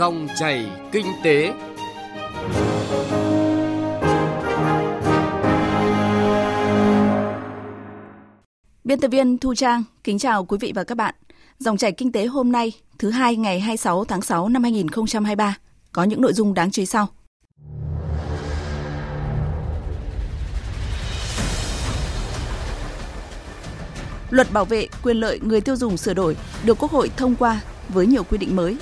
Dòng 0.00 0.28
chảy 0.38 0.70
kinh 0.92 1.06
tế. 1.24 1.52
Biên 8.84 9.00
tập 9.00 9.08
viên 9.08 9.38
Thu 9.38 9.54
Trang 9.54 9.84
kính 10.04 10.18
chào 10.18 10.44
quý 10.44 10.58
vị 10.60 10.72
và 10.74 10.84
các 10.84 10.94
bạn. 10.94 11.14
Dòng 11.58 11.76
chảy 11.76 11.92
kinh 11.92 12.12
tế 12.12 12.26
hôm 12.26 12.52
nay, 12.52 12.72
thứ 12.98 13.10
hai 13.10 13.36
ngày 13.36 13.60
26 13.60 14.04
tháng 14.04 14.22
6 14.22 14.48
năm 14.48 14.62
2023 14.62 15.56
có 15.92 16.04
những 16.04 16.20
nội 16.20 16.32
dung 16.32 16.54
đáng 16.54 16.70
chú 16.70 16.82
ý 16.82 16.86
sau. 16.86 17.06
Luật 24.30 24.52
bảo 24.52 24.64
vệ 24.64 24.86
quyền 25.02 25.16
lợi 25.16 25.40
người 25.42 25.60
tiêu 25.60 25.76
dùng 25.76 25.96
sửa 25.96 26.14
đổi 26.14 26.36
được 26.64 26.78
Quốc 26.78 26.90
hội 26.90 27.10
thông 27.16 27.34
qua 27.34 27.60
với 27.88 28.06
nhiều 28.06 28.24
quy 28.24 28.38
định 28.38 28.56
mới. 28.56 28.76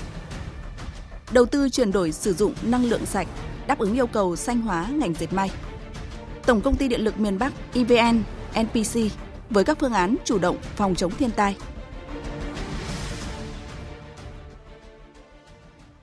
Đầu 1.33 1.45
tư 1.45 1.69
chuyển 1.69 1.91
đổi 1.91 2.11
sử 2.11 2.33
dụng 2.33 2.53
năng 2.63 2.85
lượng 2.85 3.05
sạch 3.05 3.27
đáp 3.67 3.79
ứng 3.79 3.93
yêu 3.93 4.07
cầu 4.07 4.35
xanh 4.35 4.61
hóa 4.61 4.87
ngành 4.91 5.13
dệt 5.13 5.33
may. 5.33 5.51
Tổng 6.45 6.61
công 6.61 6.75
ty 6.75 6.87
điện 6.87 7.01
lực 7.01 7.19
miền 7.19 7.39
Bắc 7.39 7.53
EVN, 7.73 8.23
NPC 8.61 8.99
với 9.49 9.63
các 9.63 9.79
phương 9.79 9.93
án 9.93 10.15
chủ 10.25 10.39
động 10.39 10.57
phòng 10.75 10.95
chống 10.95 11.11
thiên 11.11 11.31
tai. 11.31 11.55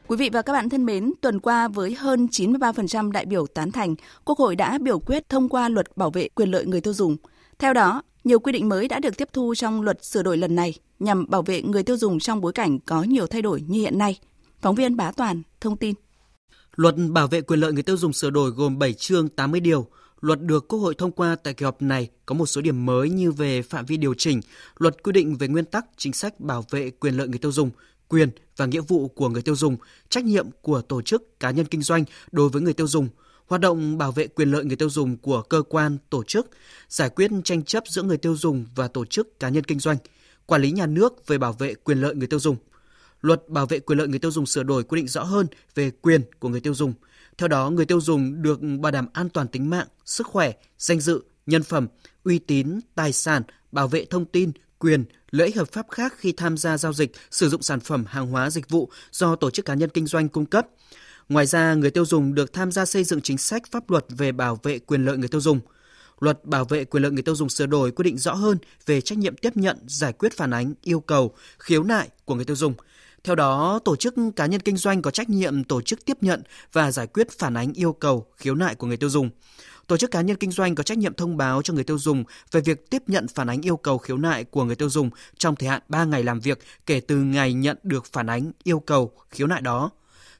Quý 0.06 0.16
vị 0.16 0.30
và 0.32 0.42
các 0.42 0.52
bạn 0.52 0.68
thân 0.68 0.86
mến, 0.86 1.12
tuần 1.20 1.40
qua 1.40 1.68
với 1.68 1.94
hơn 1.94 2.27
93% 2.30 3.12
đại 3.12 3.27
biểu 3.27 3.46
tán 3.46 3.72
thành, 3.72 3.94
Quốc 4.24 4.38
hội 4.38 4.56
đã 4.56 4.78
biểu 4.78 4.98
quyết 4.98 5.28
thông 5.28 5.48
qua 5.48 5.68
luật 5.68 5.96
bảo 5.96 6.10
vệ 6.10 6.28
quyền 6.28 6.50
lợi 6.50 6.66
người 6.66 6.80
tiêu 6.80 6.92
dùng. 6.92 7.16
Theo 7.58 7.72
đó, 7.72 8.02
nhiều 8.24 8.38
quy 8.38 8.52
định 8.52 8.68
mới 8.68 8.88
đã 8.88 9.00
được 9.00 9.16
tiếp 9.16 9.28
thu 9.32 9.54
trong 9.54 9.82
luật 9.82 10.04
sửa 10.04 10.22
đổi 10.22 10.36
lần 10.36 10.54
này 10.54 10.74
nhằm 10.98 11.27
bảo 11.28 11.42
vệ 11.42 11.62
người 11.62 11.82
tiêu 11.82 11.96
dùng 11.96 12.18
trong 12.18 12.40
bối 12.40 12.52
cảnh 12.52 12.78
có 12.78 13.02
nhiều 13.02 13.27
thay 13.27 13.42
đổi 13.42 13.60
như 13.66 13.80
hiện 13.80 13.98
nay. 13.98 14.18
Phóng 14.60 14.74
viên 14.74 14.96
Bá 14.96 15.10
Toàn 15.10 15.42
thông 15.60 15.77
tin. 15.77 15.95
Luật 16.77 16.95
bảo 17.11 17.28
vệ 17.28 17.41
quyền 17.41 17.61
lợi 17.61 17.72
người 17.72 17.83
tiêu 17.83 17.97
dùng 17.97 18.12
sửa 18.12 18.30
đổi 18.30 18.50
gồm 18.50 18.78
7 18.78 18.92
chương 18.92 19.28
80 19.28 19.61
điều. 19.61 19.86
Luật 20.20 20.41
được 20.42 20.69
Quốc 20.69 20.78
hội 20.78 20.94
thông 20.94 21.12
qua 21.12 21.36
tại 21.36 21.55
kỳ 21.55 21.64
họp 21.64 21.83
này 21.83 22.11
có 22.27 22.34
một 22.34 22.47
số 22.47 22.61
điểm 22.61 22.86
mới 22.86 23.11
như 23.11 23.33
về 23.33 23.62
phạm 23.62 23.86
vi 23.86 23.97
điều 23.97 24.14
chỉnh, 24.14 24.41
luật 24.78 25.03
quy 25.03 25.12
định 25.12 25.36
về 25.36 25.48
nguyên 25.48 25.64
tắc 25.64 25.86
chính 25.97 26.12
sách 26.12 26.41
bảo 26.41 26.64
vệ 26.70 26.91
quyền 26.91 27.17
lợi 27.17 27.28
người 27.28 27.39
tiêu 27.39 27.53
dùng, 27.53 27.70
quyền 28.08 28.30
và 28.56 28.67
nghĩa 28.67 28.80
vụ 28.80 29.08
của 29.08 29.28
người 29.28 29.42
tiêu 29.42 29.56
dùng, 29.56 29.77
trách 30.08 30.25
nhiệm 30.25 30.47
của 30.62 30.80
tổ 30.80 31.02
chức 31.02 31.41
cá 31.41 31.50
nhân 31.50 31.67
kinh 31.67 31.83
doanh 31.83 32.05
đối 32.33 32.48
với 32.48 32.62
người 32.62 32.73
tiêu 32.73 32.89
dùng, 32.89 33.08
hoạt 33.47 33.61
động 33.61 33.98
bảo 33.98 34.12
vệ 34.12 34.27
quyền 34.27 34.50
lợi 34.50 34.64
người 34.64 34.77
tiêu 34.77 34.91
dùng 34.91 35.17
của 35.17 35.42
cơ 35.42 35.62
quan, 35.69 35.98
tổ 36.11 36.25
chức, 36.25 36.50
giải 36.89 37.08
quyết 37.08 37.30
tranh 37.45 37.62
chấp 37.62 37.84
giữa 37.86 38.02
người 38.02 38.17
tiêu 38.17 38.36
dùng 38.36 38.67
và 38.75 38.89
tổ 38.89 39.05
chức 39.05 39.41
cá 39.41 39.48
nhân 39.48 39.64
kinh 39.64 39.78
doanh, 39.78 39.97
quản 40.47 40.62
lý 40.62 40.70
nhà 40.70 40.86
nước 40.86 41.27
về 41.27 41.39
bảo 41.39 41.52
vệ 41.52 41.75
quyền 41.75 42.00
lợi 42.00 42.14
người 42.14 42.27
tiêu 42.27 42.41
dùng. 42.41 42.56
Luật 43.20 43.48
bảo 43.48 43.67
vệ 43.67 43.78
quyền 43.78 43.98
lợi 43.98 44.09
người 44.09 44.19
tiêu 44.19 44.31
dùng 44.31 44.47
sửa 44.47 44.62
đổi 44.62 44.84
quy 44.84 44.97
định 45.00 45.09
rõ 45.09 45.22
hơn 45.22 45.47
về 45.75 45.91
quyền 45.91 46.22
của 46.39 46.48
người 46.48 46.61
tiêu 46.61 46.75
dùng. 46.75 46.95
Theo 47.39 47.48
đó, 47.48 47.70
người 47.70 47.86
tiêu 47.86 48.00
dùng 48.00 48.42
được 48.42 48.61
bảo 48.81 48.92
đảm 48.92 49.08
an 49.12 49.28
toàn 49.28 49.48
tính 49.48 49.70
mạng, 49.70 49.86
sức 50.05 50.27
khỏe, 50.27 50.53
danh 50.78 51.00
dự, 51.00 51.23
nhân 51.47 51.62
phẩm, 51.62 51.89
uy 52.25 52.39
tín, 52.39 52.81
tài 52.95 53.12
sản, 53.12 53.42
bảo 53.73 53.89
vệ 53.89 54.05
thông 54.05 54.25
tin, 54.25 54.53
quyền, 54.78 55.05
lợi 55.31 55.47
ích 55.47 55.56
hợp 55.56 55.73
pháp 55.73 55.86
khác 55.91 56.14
khi 56.17 56.33
tham 56.33 56.56
gia 56.56 56.78
giao 56.78 56.92
dịch, 56.92 57.12
sử 57.31 57.48
dụng 57.48 57.62
sản 57.62 57.81
phẩm, 57.81 58.05
hàng 58.08 58.27
hóa, 58.27 58.50
dịch 58.50 58.69
vụ 58.69 58.91
do 59.12 59.36
tổ 59.36 59.51
chức 59.51 59.64
cá 59.64 59.75
nhân 59.75 59.91
kinh 59.95 60.06
doanh 60.06 60.28
cung 60.28 60.47
cấp. 60.47 60.67
Ngoài 61.28 61.47
ra, 61.47 61.75
người 61.75 61.91
tiêu 61.91 62.05
dùng 62.05 62.34
được 62.34 62.53
tham 62.53 62.73
gia 62.73 62.84
xây 62.84 63.05
dựng 63.05 63.20
chính 63.20 63.39
sách 63.39 63.62
pháp 63.70 63.91
luật 63.91 64.05
về 64.08 64.33
bảo 64.33 64.61
vệ 64.62 64.78
quyền 64.78 65.05
lợi 65.05 65.17
người 65.17 65.28
tiêu 65.28 65.41
dùng. 65.41 65.61
Luật 66.20 66.45
bảo 66.45 66.64
vệ 66.64 66.84
quyền 66.84 67.03
lợi 67.03 67.12
người 67.12 67.23
tiêu 67.23 67.34
dùng 67.34 67.48
sửa 67.48 67.67
đổi 67.67 67.91
quy 67.91 68.03
định 68.03 68.19
rõ 68.19 68.34
hơn 68.34 68.58
về 68.86 69.01
trách 69.01 69.19
nhiệm 69.19 69.36
tiếp 69.36 69.56
nhận, 69.56 69.78
giải 69.86 70.12
quyết 70.12 70.33
phản 70.36 70.51
ánh, 70.51 70.75
yêu 70.83 71.01
cầu, 71.01 71.34
khiếu 71.58 71.83
nại 71.83 72.08
của 72.25 72.34
người 72.34 72.45
tiêu 72.45 72.56
dùng. 72.56 72.75
Theo 73.27 73.34
đó, 73.34 73.80
tổ 73.84 73.96
chức 73.96 74.14
cá 74.36 74.46
nhân 74.46 74.60
kinh 74.60 74.77
doanh 74.77 75.02
có 75.02 75.10
trách 75.10 75.28
nhiệm 75.28 75.64
tổ 75.64 75.80
chức 75.80 76.05
tiếp 76.05 76.16
nhận 76.20 76.42
và 76.72 76.92
giải 76.92 77.06
quyết 77.06 77.38
phản 77.38 77.55
ánh 77.55 77.72
yêu 77.72 77.92
cầu, 77.92 78.27
khiếu 78.36 78.55
nại 78.55 78.74
của 78.74 78.86
người 78.86 78.96
tiêu 78.96 79.08
dùng. 79.08 79.30
Tổ 79.86 79.96
chức 79.96 80.10
cá 80.10 80.20
nhân 80.20 80.36
kinh 80.36 80.50
doanh 80.50 80.74
có 80.74 80.83
trách 80.83 80.98
nhiệm 80.98 81.14
thông 81.14 81.36
báo 81.36 81.62
cho 81.62 81.74
người 81.74 81.84
tiêu 81.84 81.98
dùng 81.98 82.24
về 82.52 82.61
việc 82.61 82.90
tiếp 82.90 83.02
nhận 83.06 83.28
phản 83.28 83.51
ánh 83.51 83.62
yêu 83.62 83.77
cầu 83.77 83.98
khiếu 83.98 84.17
nại 84.17 84.45
của 84.45 84.64
người 84.64 84.77
tiêu 84.77 84.90
dùng 84.90 85.11
trong 85.39 85.56
thời 85.56 85.68
hạn 85.68 85.83
3 85.89 86.05
ngày 86.05 86.23
làm 86.23 86.40
việc 86.40 86.58
kể 86.86 87.01
từ 87.01 87.17
ngày 87.17 87.52
nhận 87.52 87.77
được 87.83 88.06
phản 88.06 88.27
ánh 88.27 88.52
yêu 88.64 88.80
cầu 88.80 89.12
khiếu 89.30 89.46
nại 89.46 89.61
đó. 89.61 89.90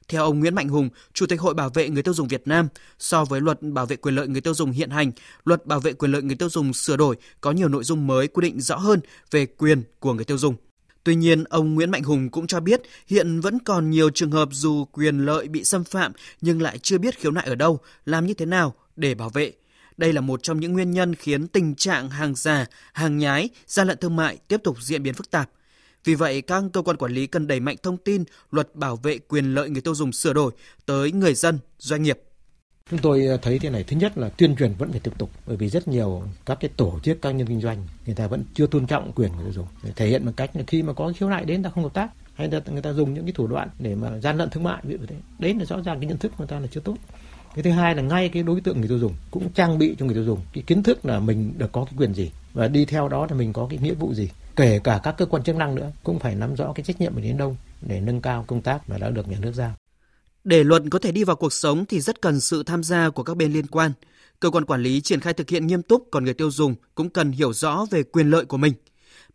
Theo 0.07 0.23
ông 0.23 0.39
Nguyễn 0.39 0.55
Mạnh 0.55 0.69
Hùng, 0.69 0.89
Chủ 1.13 1.25
tịch 1.25 1.41
Hội 1.41 1.53
Bảo 1.53 1.69
vệ 1.69 1.89
người 1.89 2.03
tiêu 2.03 2.13
dùng 2.13 2.27
Việt 2.27 2.47
Nam, 2.47 2.67
so 2.99 3.25
với 3.25 3.41
luật 3.41 3.61
bảo 3.61 3.85
vệ 3.85 3.95
quyền 3.95 4.15
lợi 4.15 4.27
người 4.27 4.41
tiêu 4.41 4.53
dùng 4.53 4.71
hiện 4.71 4.89
hành, 4.89 5.11
luật 5.45 5.65
bảo 5.65 5.79
vệ 5.79 5.93
quyền 5.93 6.11
lợi 6.11 6.21
người 6.21 6.35
tiêu 6.35 6.49
dùng 6.49 6.73
sửa 6.73 6.97
đổi 6.97 7.15
có 7.41 7.51
nhiều 7.51 7.67
nội 7.67 7.83
dung 7.83 8.07
mới 8.07 8.27
quy 8.27 8.41
định 8.41 8.61
rõ 8.61 8.77
hơn 8.77 8.99
về 9.31 9.45
quyền 9.45 9.83
của 9.99 10.13
người 10.13 10.25
tiêu 10.25 10.37
dùng. 10.37 10.55
Tuy 11.07 11.15
nhiên, 11.15 11.43
ông 11.43 11.75
Nguyễn 11.75 11.91
Mạnh 11.91 12.03
Hùng 12.03 12.29
cũng 12.29 12.47
cho 12.47 12.59
biết 12.59 12.81
hiện 13.07 13.39
vẫn 13.39 13.59
còn 13.59 13.89
nhiều 13.89 14.09
trường 14.09 14.31
hợp 14.31 14.49
dù 14.51 14.85
quyền 14.85 15.25
lợi 15.25 15.47
bị 15.47 15.63
xâm 15.63 15.83
phạm 15.83 16.11
nhưng 16.41 16.61
lại 16.61 16.79
chưa 16.79 16.97
biết 16.97 17.19
khiếu 17.19 17.31
nại 17.31 17.47
ở 17.47 17.55
đâu, 17.55 17.79
làm 18.05 18.25
như 18.25 18.33
thế 18.33 18.45
nào 18.45 18.73
để 18.95 19.15
bảo 19.15 19.29
vệ. 19.29 19.53
Đây 19.97 20.13
là 20.13 20.21
một 20.21 20.43
trong 20.43 20.59
những 20.59 20.73
nguyên 20.73 20.91
nhân 20.91 21.15
khiến 21.15 21.47
tình 21.47 21.75
trạng 21.75 22.09
hàng 22.09 22.35
giả, 22.35 22.65
hàng 22.93 23.17
nhái, 23.17 23.49
gian 23.67 23.87
lận 23.87 23.97
thương 23.97 24.15
mại 24.15 24.37
tiếp 24.47 24.61
tục 24.63 24.77
diễn 24.81 25.03
biến 25.03 25.13
phức 25.13 25.31
tạp. 25.31 25.49
Vì 26.03 26.15
vậy, 26.15 26.41
các 26.41 26.63
cơ 26.73 26.81
quan 26.81 26.97
quản 26.97 27.11
lý 27.11 27.27
cần 27.27 27.47
đẩy 27.47 27.59
mạnh 27.59 27.75
thông 27.83 27.97
tin 27.97 28.23
luật 28.51 28.75
bảo 28.75 28.95
vệ 28.95 29.17
quyền 29.17 29.53
lợi 29.53 29.69
người 29.69 29.81
tiêu 29.81 29.95
dùng 29.95 30.11
sửa 30.11 30.33
đổi 30.33 30.51
tới 30.85 31.11
người 31.11 31.33
dân, 31.33 31.59
doanh 31.77 32.03
nghiệp. 32.03 32.19
Chúng 32.89 32.99
tôi 32.99 33.27
à, 33.27 33.37
thấy 33.41 33.59
thế 33.59 33.69
này, 33.69 33.83
thứ 33.83 33.97
nhất 33.97 34.17
là 34.17 34.29
tuyên 34.29 34.55
truyền 34.55 34.73
vẫn 34.77 34.91
phải 34.91 34.99
tiếp 34.99 35.11
tục 35.17 35.29
bởi 35.47 35.57
vì 35.57 35.69
rất 35.69 35.87
nhiều 35.87 36.23
các 36.45 36.57
cái 36.59 36.69
tổ 36.77 36.99
chức 37.03 37.21
cá 37.21 37.31
nhân 37.31 37.47
kinh 37.47 37.61
doanh 37.61 37.87
người 38.05 38.15
ta 38.15 38.27
vẫn 38.27 38.43
chưa 38.53 38.67
tôn 38.67 38.87
trọng 38.87 39.11
quyền 39.11 39.31
người 39.31 39.43
tiêu 39.43 39.53
dùng. 39.53 39.93
Thể 39.95 40.07
hiện 40.07 40.25
bằng 40.25 40.33
cách 40.33 40.55
là 40.55 40.63
khi 40.67 40.83
mà 40.83 40.93
có 40.93 41.13
khiếu 41.17 41.29
nại 41.29 41.45
đến 41.45 41.63
ta 41.63 41.69
không 41.69 41.83
hợp 41.83 41.93
tác 41.93 42.09
hay 42.33 42.49
là 42.51 42.61
người 42.71 42.81
ta 42.81 42.93
dùng 42.93 43.13
những 43.13 43.23
cái 43.23 43.33
thủ 43.33 43.47
đoạn 43.47 43.69
để 43.79 43.95
mà 43.95 44.19
gian 44.19 44.37
lận 44.37 44.49
thương 44.49 44.63
mại 44.63 44.81
ví 44.83 44.97
dụ 44.99 45.05
thế. 45.07 45.15
Đấy 45.39 45.53
là 45.53 45.65
rõ 45.65 45.81
ràng 45.81 45.99
cái 45.99 46.07
nhận 46.07 46.17
thức 46.17 46.31
của 46.31 46.35
người 46.37 46.47
ta 46.47 46.59
là 46.59 46.67
chưa 46.71 46.79
tốt. 46.79 46.97
Cái 47.55 47.63
thứ 47.63 47.71
hai 47.71 47.95
là 47.95 48.01
ngay 48.01 48.29
cái 48.29 48.43
đối 48.43 48.61
tượng 48.61 48.79
người 48.79 48.87
tiêu 48.87 48.99
dùng 48.99 49.13
cũng 49.31 49.49
trang 49.49 49.77
bị 49.77 49.95
cho 49.99 50.05
người 50.05 50.15
tiêu 50.15 50.23
dùng 50.23 50.39
cái 50.53 50.63
kiến 50.67 50.83
thức 50.83 51.05
là 51.05 51.19
mình 51.19 51.53
được 51.57 51.71
có 51.71 51.85
cái 51.85 51.93
quyền 51.97 52.13
gì 52.13 52.31
và 52.53 52.67
đi 52.67 52.85
theo 52.85 53.07
đó 53.07 53.27
là 53.29 53.35
mình 53.35 53.53
có 53.53 53.67
cái 53.69 53.79
nghĩa 53.79 53.93
vụ 53.93 54.13
gì 54.13 54.29
kể 54.55 54.79
cả 54.83 54.99
các 55.03 55.17
cơ 55.17 55.25
quan 55.25 55.43
chức 55.43 55.55
năng 55.55 55.75
nữa 55.75 55.91
cũng 56.03 56.19
phải 56.19 56.35
nắm 56.35 56.55
rõ 56.55 56.73
cái 56.73 56.83
trách 56.83 57.01
nhiệm 57.01 57.13
của 57.13 57.21
đến 57.21 57.37
đâu 57.37 57.55
để 57.81 58.01
nâng 58.01 58.21
cao 58.21 58.43
công 58.47 58.61
tác 58.61 58.89
mà 58.89 58.97
đã 58.97 59.09
được 59.09 59.27
nhà 59.27 59.37
nước 59.41 59.51
giao. 59.55 59.76
Để 60.47 60.63
luật 60.63 60.83
có 60.91 60.99
thể 60.99 61.11
đi 61.11 61.23
vào 61.23 61.35
cuộc 61.35 61.53
sống 61.53 61.85
thì 61.85 61.99
rất 61.99 62.21
cần 62.21 62.39
sự 62.39 62.63
tham 62.63 62.83
gia 62.83 63.09
của 63.09 63.23
các 63.23 63.37
bên 63.37 63.53
liên 63.53 63.67
quan. 63.67 63.91
Cơ 64.39 64.49
quan 64.49 64.65
quản 64.65 64.83
lý 64.83 65.01
triển 65.01 65.19
khai 65.19 65.33
thực 65.33 65.49
hiện 65.49 65.67
nghiêm 65.67 65.81
túc, 65.81 66.07
còn 66.11 66.23
người 66.25 66.33
tiêu 66.33 66.51
dùng 66.51 66.75
cũng 66.95 67.09
cần 67.09 67.31
hiểu 67.31 67.53
rõ 67.53 67.85
về 67.91 68.03
quyền 68.03 68.29
lợi 68.29 68.45
của 68.45 68.57
mình. 68.57 68.73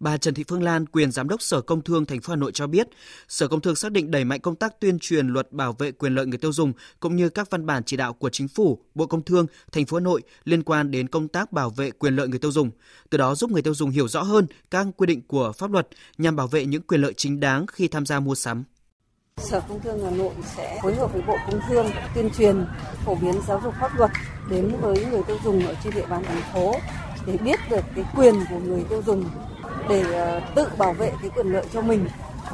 Bà 0.01 0.17
Trần 0.17 0.35
Thị 0.35 0.45
Phương 0.49 0.63
Lan, 0.63 0.87
quyền 0.87 1.13
giám 1.13 1.29
đốc 1.29 1.43
Sở 1.43 1.61
Công 1.61 1.83
Thương 1.83 2.07
thành 2.07 2.21
phố 2.21 2.31
Hà 2.31 2.37
Nội 2.37 2.53
cho 2.55 2.67
biết, 2.67 2.89
Sở 3.29 3.49
Công 3.49 3.61
Thương 3.61 3.77
xác 3.77 3.93
định 3.93 4.11
đẩy 4.11 4.25
mạnh 4.25 4.41
công 4.41 4.57
tác 4.57 4.81
tuyên 4.81 4.99
truyền 4.99 5.29
luật 5.29 5.53
bảo 5.53 5.73
vệ 5.73 5.93
quyền 5.93 6.15
lợi 6.15 6.27
người 6.27 6.39
tiêu 6.39 6.53
dùng 6.53 6.73
cũng 7.01 7.17
như 7.17 7.29
các 7.29 7.51
văn 7.51 7.67
bản 7.67 7.83
chỉ 7.87 7.97
đạo 7.97 8.13
của 8.13 8.31
chính 8.31 8.49
phủ, 8.49 8.79
Bộ 8.95 9.07
Công 9.07 9.23
Thương, 9.23 9.47
thành 9.73 9.87
phố 9.87 9.97
Hà 9.97 10.01
Nội 10.01 10.23
liên 10.45 10.63
quan 10.63 10.91
đến 10.91 11.09
công 11.09 11.29
tác 11.29 11.53
bảo 11.53 11.71
vệ 11.71 11.91
quyền 11.91 12.17
lợi 12.17 12.29
người 12.29 12.39
tiêu 12.39 12.53
dùng. 12.53 12.71
Từ 13.11 13.19
đó 13.19 13.35
giúp 13.35 13.51
người 13.51 13.63
tiêu 13.63 13.75
dùng 13.75 13.91
hiểu 13.91 14.09
rõ 14.09 14.23
hơn 14.23 14.47
các 14.71 14.87
quy 14.97 15.07
định 15.07 15.23
của 15.27 15.53
pháp 15.53 15.71
luật 15.71 15.89
nhằm 16.19 16.37
bảo 16.37 16.47
vệ 16.47 16.67
những 16.67 16.83
quyền 16.83 17.01
lợi 17.01 17.15
chính 17.17 17.41
đáng 17.41 17.67
khi 17.67 17.89
tham 17.89 18.07
gia 18.07 18.21
mua 18.21 18.35
sắm. 18.35 18.65
Sở 19.53 19.61
Công 19.69 19.81
Thương 19.81 20.05
Hà 20.05 20.11
Nội 20.11 20.31
sẽ 20.57 20.79
phối 20.83 20.95
hợp 20.95 21.13
với 21.13 21.23
Bộ 21.23 21.37
Công 21.47 21.61
Thương 21.69 21.87
tuyên 22.15 22.31
truyền, 22.31 22.67
phổ 23.05 23.15
biến 23.15 23.35
giáo 23.49 23.61
dục 23.65 23.75
pháp 23.81 23.99
luật 23.99 24.11
đến 24.51 24.73
với 24.81 25.07
người 25.11 25.23
tiêu 25.27 25.37
dùng 25.45 25.67
ở 25.67 25.75
trên 25.85 25.95
địa 25.95 26.07
bàn 26.07 26.25
thành 26.25 26.43
phố 26.55 26.75
để 27.27 27.37
biết 27.37 27.61
được 27.71 27.85
cái 27.97 28.05
quyền 28.17 28.35
của 28.51 28.59
người 28.59 28.85
tiêu 28.89 29.03
dùng 29.07 29.25
để 29.89 30.03
ờ, 30.13 30.41
tự 30.55 30.69
bảo 30.79 30.93
vệ 30.93 31.13
cái 31.23 31.31
quyền 31.37 31.47
lợi 31.47 31.65
cho 31.73 31.81
mình 31.81 32.09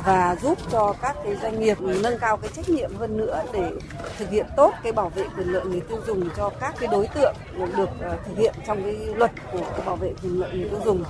và 0.04 0.36
giúp 0.42 0.58
cho 0.72 0.94
các 1.02 1.16
cái 1.24 1.36
doanh 1.42 1.60
nghiệp 1.60 1.80
nâng 1.80 2.18
cao 2.18 2.36
cái 2.36 2.50
trách 2.56 2.68
nhiệm 2.68 2.96
hơn 2.96 3.16
nữa 3.16 3.42
để 3.52 3.70
thực 4.18 4.30
hiện 4.30 4.46
tốt 4.56 4.72
cái 4.82 4.92
bảo 4.92 5.08
vệ 5.08 5.24
quyền 5.36 5.52
lợi 5.52 5.64
người 5.64 5.80
tiêu 5.80 5.98
dùng 6.06 6.28
cho 6.36 6.50
các 6.60 6.74
cái 6.80 6.88
đối 6.92 7.06
tượng 7.06 7.34
được 7.76 7.88
ờ, 8.00 8.16
thực 8.26 8.38
hiện 8.38 8.54
trong 8.66 8.82
cái 8.82 8.94
luật 8.94 9.30
của 9.52 9.64
cái 9.70 9.86
bảo 9.86 9.96
vệ 9.96 10.12
quyền 10.22 10.40
lợi 10.40 10.50
người 10.52 10.68
tiêu 10.68 10.80
dùng. 10.84 11.04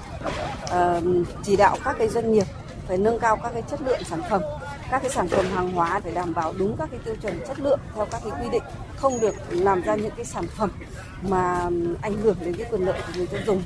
À, 0.70 1.00
chỉ 1.42 1.56
đạo 1.56 1.76
các 1.84 1.96
cái 1.98 2.08
doanh 2.08 2.32
nghiệp 2.32 2.46
phải 2.88 2.98
nâng 2.98 3.18
cao 3.18 3.36
các 3.36 3.52
cái 3.52 3.62
chất 3.70 3.80
lượng 3.80 4.04
sản 4.04 4.22
phẩm 4.30 4.42
các 4.90 5.02
cái 5.02 5.10
sản 5.10 5.28
phẩm 5.28 5.46
hàng 5.54 5.72
hóa 5.72 6.00
phải 6.00 6.12
đảm 6.12 6.34
bảo 6.34 6.54
đúng 6.58 6.76
các 6.78 6.88
cái 6.90 7.00
tiêu 7.04 7.14
chuẩn 7.22 7.40
chất 7.48 7.60
lượng 7.60 7.80
theo 7.94 8.06
các 8.10 8.22
cái 8.24 8.42
quy 8.42 8.50
định 8.52 8.62
không 8.96 9.20
được 9.20 9.34
làm 9.50 9.82
ra 9.82 9.94
những 9.94 10.12
cái 10.16 10.24
sản 10.24 10.46
phẩm 10.46 10.70
mà 11.22 11.70
ảnh 12.02 12.16
hưởng 12.22 12.36
đến 12.40 12.54
cái 12.58 12.66
quyền 12.70 12.86
lợi 12.86 13.00
của 13.06 13.12
người 13.16 13.26
tiêu 13.26 13.40
dùng 13.46 13.62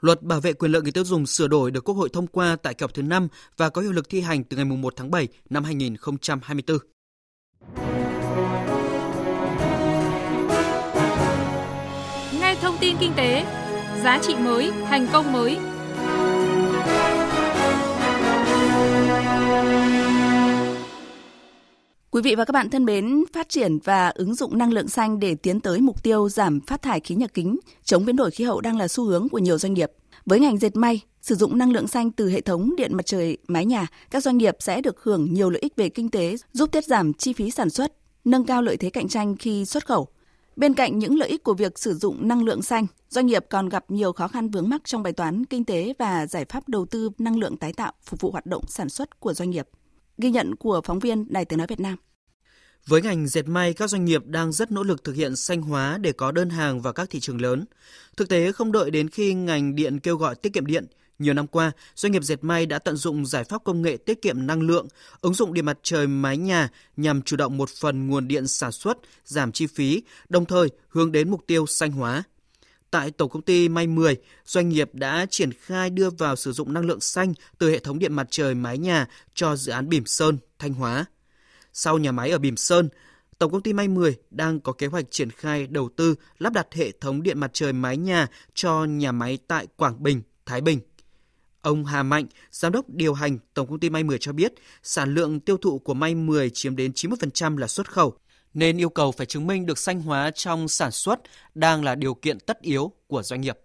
Luật 0.00 0.22
bảo 0.22 0.40
vệ 0.40 0.52
quyền 0.52 0.72
lợi 0.72 0.82
người 0.82 0.92
tiêu 0.92 1.04
dùng 1.04 1.26
sửa 1.26 1.48
đổi 1.48 1.70
được 1.70 1.84
Quốc 1.84 1.94
hội 1.94 2.08
thông 2.12 2.26
qua 2.26 2.56
tại 2.62 2.74
kỳ 2.74 2.82
họp 2.82 2.94
thứ 2.94 3.02
5 3.02 3.28
và 3.56 3.68
có 3.68 3.82
hiệu 3.82 3.92
lực 3.92 4.08
thi 4.08 4.20
hành 4.20 4.44
từ 4.44 4.56
ngày 4.56 4.64
1 4.64 4.94
tháng 4.96 5.10
7 5.10 5.28
năm 5.50 5.64
2024. 5.64 6.78
Nghe 12.40 12.54
thông 12.62 12.76
tin 12.80 12.96
kinh 13.00 13.12
tế, 13.16 13.44
giá 14.02 14.18
trị 14.22 14.34
mới, 14.36 14.72
thành 14.88 15.06
công 15.12 15.32
mới. 15.32 15.58
Quý 22.14 22.22
vị 22.22 22.34
và 22.34 22.44
các 22.44 22.52
bạn 22.52 22.70
thân 22.70 22.84
mến, 22.84 23.24
phát 23.32 23.48
triển 23.48 23.78
và 23.84 24.08
ứng 24.08 24.34
dụng 24.34 24.58
năng 24.58 24.72
lượng 24.72 24.88
xanh 24.88 25.20
để 25.20 25.34
tiến 25.34 25.60
tới 25.60 25.80
mục 25.80 26.02
tiêu 26.02 26.28
giảm 26.28 26.60
phát 26.60 26.82
thải 26.82 27.00
khí 27.00 27.14
nhà 27.14 27.26
kính, 27.26 27.58
chống 27.84 28.04
biến 28.04 28.16
đổi 28.16 28.30
khí 28.30 28.44
hậu 28.44 28.60
đang 28.60 28.78
là 28.78 28.88
xu 28.88 29.04
hướng 29.04 29.28
của 29.28 29.38
nhiều 29.38 29.58
doanh 29.58 29.74
nghiệp. 29.74 29.92
Với 30.26 30.40
ngành 30.40 30.58
dệt 30.58 30.76
may, 30.76 31.00
sử 31.22 31.34
dụng 31.34 31.58
năng 31.58 31.72
lượng 31.72 31.88
xanh 31.88 32.10
từ 32.10 32.30
hệ 32.30 32.40
thống 32.40 32.76
điện 32.76 32.96
mặt 32.96 33.06
trời 33.06 33.38
mái 33.48 33.66
nhà, 33.66 33.86
các 34.10 34.22
doanh 34.22 34.38
nghiệp 34.38 34.56
sẽ 34.60 34.80
được 34.80 35.02
hưởng 35.02 35.34
nhiều 35.34 35.50
lợi 35.50 35.60
ích 35.60 35.76
về 35.76 35.88
kinh 35.88 36.08
tế, 36.08 36.36
giúp 36.52 36.72
tiết 36.72 36.84
giảm 36.84 37.12
chi 37.12 37.32
phí 37.32 37.50
sản 37.50 37.70
xuất, 37.70 37.92
nâng 38.24 38.44
cao 38.44 38.62
lợi 38.62 38.76
thế 38.76 38.90
cạnh 38.90 39.08
tranh 39.08 39.36
khi 39.36 39.64
xuất 39.64 39.86
khẩu. 39.86 40.08
Bên 40.56 40.74
cạnh 40.74 40.98
những 40.98 41.18
lợi 41.18 41.28
ích 41.28 41.44
của 41.44 41.54
việc 41.54 41.78
sử 41.78 41.94
dụng 41.94 42.28
năng 42.28 42.44
lượng 42.44 42.62
xanh, 42.62 42.86
doanh 43.08 43.26
nghiệp 43.26 43.46
còn 43.50 43.68
gặp 43.68 43.84
nhiều 43.88 44.12
khó 44.12 44.28
khăn 44.28 44.48
vướng 44.48 44.68
mắc 44.68 44.80
trong 44.84 45.02
bài 45.02 45.12
toán 45.12 45.44
kinh 45.44 45.64
tế 45.64 45.94
và 45.98 46.26
giải 46.26 46.44
pháp 46.44 46.68
đầu 46.68 46.86
tư 46.86 47.10
năng 47.18 47.38
lượng 47.38 47.56
tái 47.56 47.72
tạo 47.72 47.92
phục 48.02 48.20
vụ 48.20 48.30
hoạt 48.30 48.46
động 48.46 48.62
sản 48.68 48.88
xuất 48.88 49.20
của 49.20 49.34
doanh 49.34 49.50
nghiệp. 49.50 49.68
Ghi 50.18 50.30
nhận 50.30 50.56
của 50.56 50.80
phóng 50.84 50.98
viên 50.98 51.32
Đài 51.32 51.44
Tiếng 51.44 51.58
nói 51.58 51.66
Việt 51.66 51.80
Nam. 51.80 51.96
Với 52.86 53.02
ngành 53.02 53.26
dệt 53.26 53.48
may, 53.48 53.72
các 53.72 53.90
doanh 53.90 54.04
nghiệp 54.04 54.26
đang 54.26 54.52
rất 54.52 54.72
nỗ 54.72 54.82
lực 54.82 55.04
thực 55.04 55.12
hiện 55.12 55.36
xanh 55.36 55.62
hóa 55.62 55.98
để 55.98 56.12
có 56.12 56.32
đơn 56.32 56.50
hàng 56.50 56.80
vào 56.80 56.92
các 56.92 57.10
thị 57.10 57.20
trường 57.20 57.40
lớn. 57.40 57.64
Thực 58.16 58.28
tế 58.28 58.52
không 58.52 58.72
đợi 58.72 58.90
đến 58.90 59.08
khi 59.08 59.34
ngành 59.34 59.74
điện 59.74 60.00
kêu 60.00 60.16
gọi 60.16 60.34
tiết 60.34 60.52
kiệm 60.52 60.66
điện, 60.66 60.86
nhiều 61.18 61.34
năm 61.34 61.46
qua, 61.46 61.72
doanh 61.94 62.12
nghiệp 62.12 62.22
dệt 62.22 62.44
may 62.44 62.66
đã 62.66 62.78
tận 62.78 62.96
dụng 62.96 63.26
giải 63.26 63.44
pháp 63.44 63.64
công 63.64 63.82
nghệ 63.82 63.96
tiết 63.96 64.22
kiệm 64.22 64.46
năng 64.46 64.62
lượng, 64.62 64.88
ứng 65.20 65.34
dụng 65.34 65.54
điện 65.54 65.64
mặt 65.64 65.78
trời 65.82 66.06
mái 66.06 66.36
nhà 66.36 66.68
nhằm 66.96 67.22
chủ 67.22 67.36
động 67.36 67.56
một 67.56 67.70
phần 67.80 68.06
nguồn 68.06 68.28
điện 68.28 68.46
sản 68.46 68.72
xuất, 68.72 68.98
giảm 69.24 69.52
chi 69.52 69.66
phí, 69.66 70.02
đồng 70.28 70.44
thời 70.44 70.68
hướng 70.88 71.12
đến 71.12 71.30
mục 71.30 71.40
tiêu 71.46 71.66
xanh 71.66 71.92
hóa. 71.92 72.22
Tại 72.94 73.10
Tổng 73.10 73.30
công 73.30 73.42
ty 73.42 73.68
May 73.68 73.86
10, 73.86 74.16
doanh 74.44 74.68
nghiệp 74.68 74.90
đã 74.92 75.26
triển 75.30 75.52
khai 75.52 75.90
đưa 75.90 76.10
vào 76.10 76.36
sử 76.36 76.52
dụng 76.52 76.72
năng 76.72 76.84
lượng 76.84 77.00
xanh 77.00 77.34
từ 77.58 77.70
hệ 77.70 77.78
thống 77.78 77.98
điện 77.98 78.12
mặt 78.12 78.26
trời 78.30 78.54
mái 78.54 78.78
nhà 78.78 79.06
cho 79.34 79.56
dự 79.56 79.72
án 79.72 79.88
Bỉm 79.88 80.06
Sơn, 80.06 80.38
Thanh 80.58 80.74
Hóa. 80.74 81.04
Sau 81.72 81.98
nhà 81.98 82.12
máy 82.12 82.30
ở 82.30 82.38
Bỉm 82.38 82.56
Sơn, 82.56 82.88
Tổng 83.38 83.52
công 83.52 83.62
ty 83.62 83.72
May 83.72 83.88
10 83.88 84.16
đang 84.30 84.60
có 84.60 84.72
kế 84.72 84.86
hoạch 84.86 85.04
triển 85.10 85.30
khai 85.30 85.66
đầu 85.66 85.88
tư 85.96 86.14
lắp 86.38 86.52
đặt 86.52 86.66
hệ 86.74 86.92
thống 87.00 87.22
điện 87.22 87.40
mặt 87.40 87.50
trời 87.52 87.72
mái 87.72 87.96
nhà 87.96 88.26
cho 88.54 88.84
nhà 88.84 89.12
máy 89.12 89.38
tại 89.48 89.66
Quảng 89.76 90.02
Bình, 90.02 90.22
Thái 90.46 90.60
Bình. 90.60 90.80
Ông 91.60 91.84
Hà 91.84 92.02
Mạnh, 92.02 92.26
giám 92.50 92.72
đốc 92.72 92.88
điều 92.88 93.14
hành 93.14 93.38
Tổng 93.54 93.68
công 93.68 93.80
ty 93.80 93.90
May 93.90 94.04
10 94.04 94.18
cho 94.18 94.32
biết, 94.32 94.52
sản 94.82 95.14
lượng 95.14 95.40
tiêu 95.40 95.56
thụ 95.56 95.78
của 95.78 95.94
May 95.94 96.14
10 96.14 96.50
chiếm 96.50 96.76
đến 96.76 96.92
90% 96.92 97.56
là 97.56 97.66
xuất 97.66 97.90
khẩu, 97.90 98.18
nên 98.54 98.80
yêu 98.80 98.88
cầu 98.88 99.12
phải 99.12 99.26
chứng 99.26 99.46
minh 99.46 99.66
được 99.66 99.78
xanh 99.78 100.02
hóa 100.02 100.30
trong 100.34 100.68
sản 100.68 100.90
xuất 100.90 101.20
đang 101.54 101.84
là 101.84 101.94
điều 101.94 102.14
kiện 102.14 102.40
tất 102.40 102.60
yếu 102.60 102.92
của 103.06 103.22
doanh 103.22 103.40
nghiệp. 103.40 103.58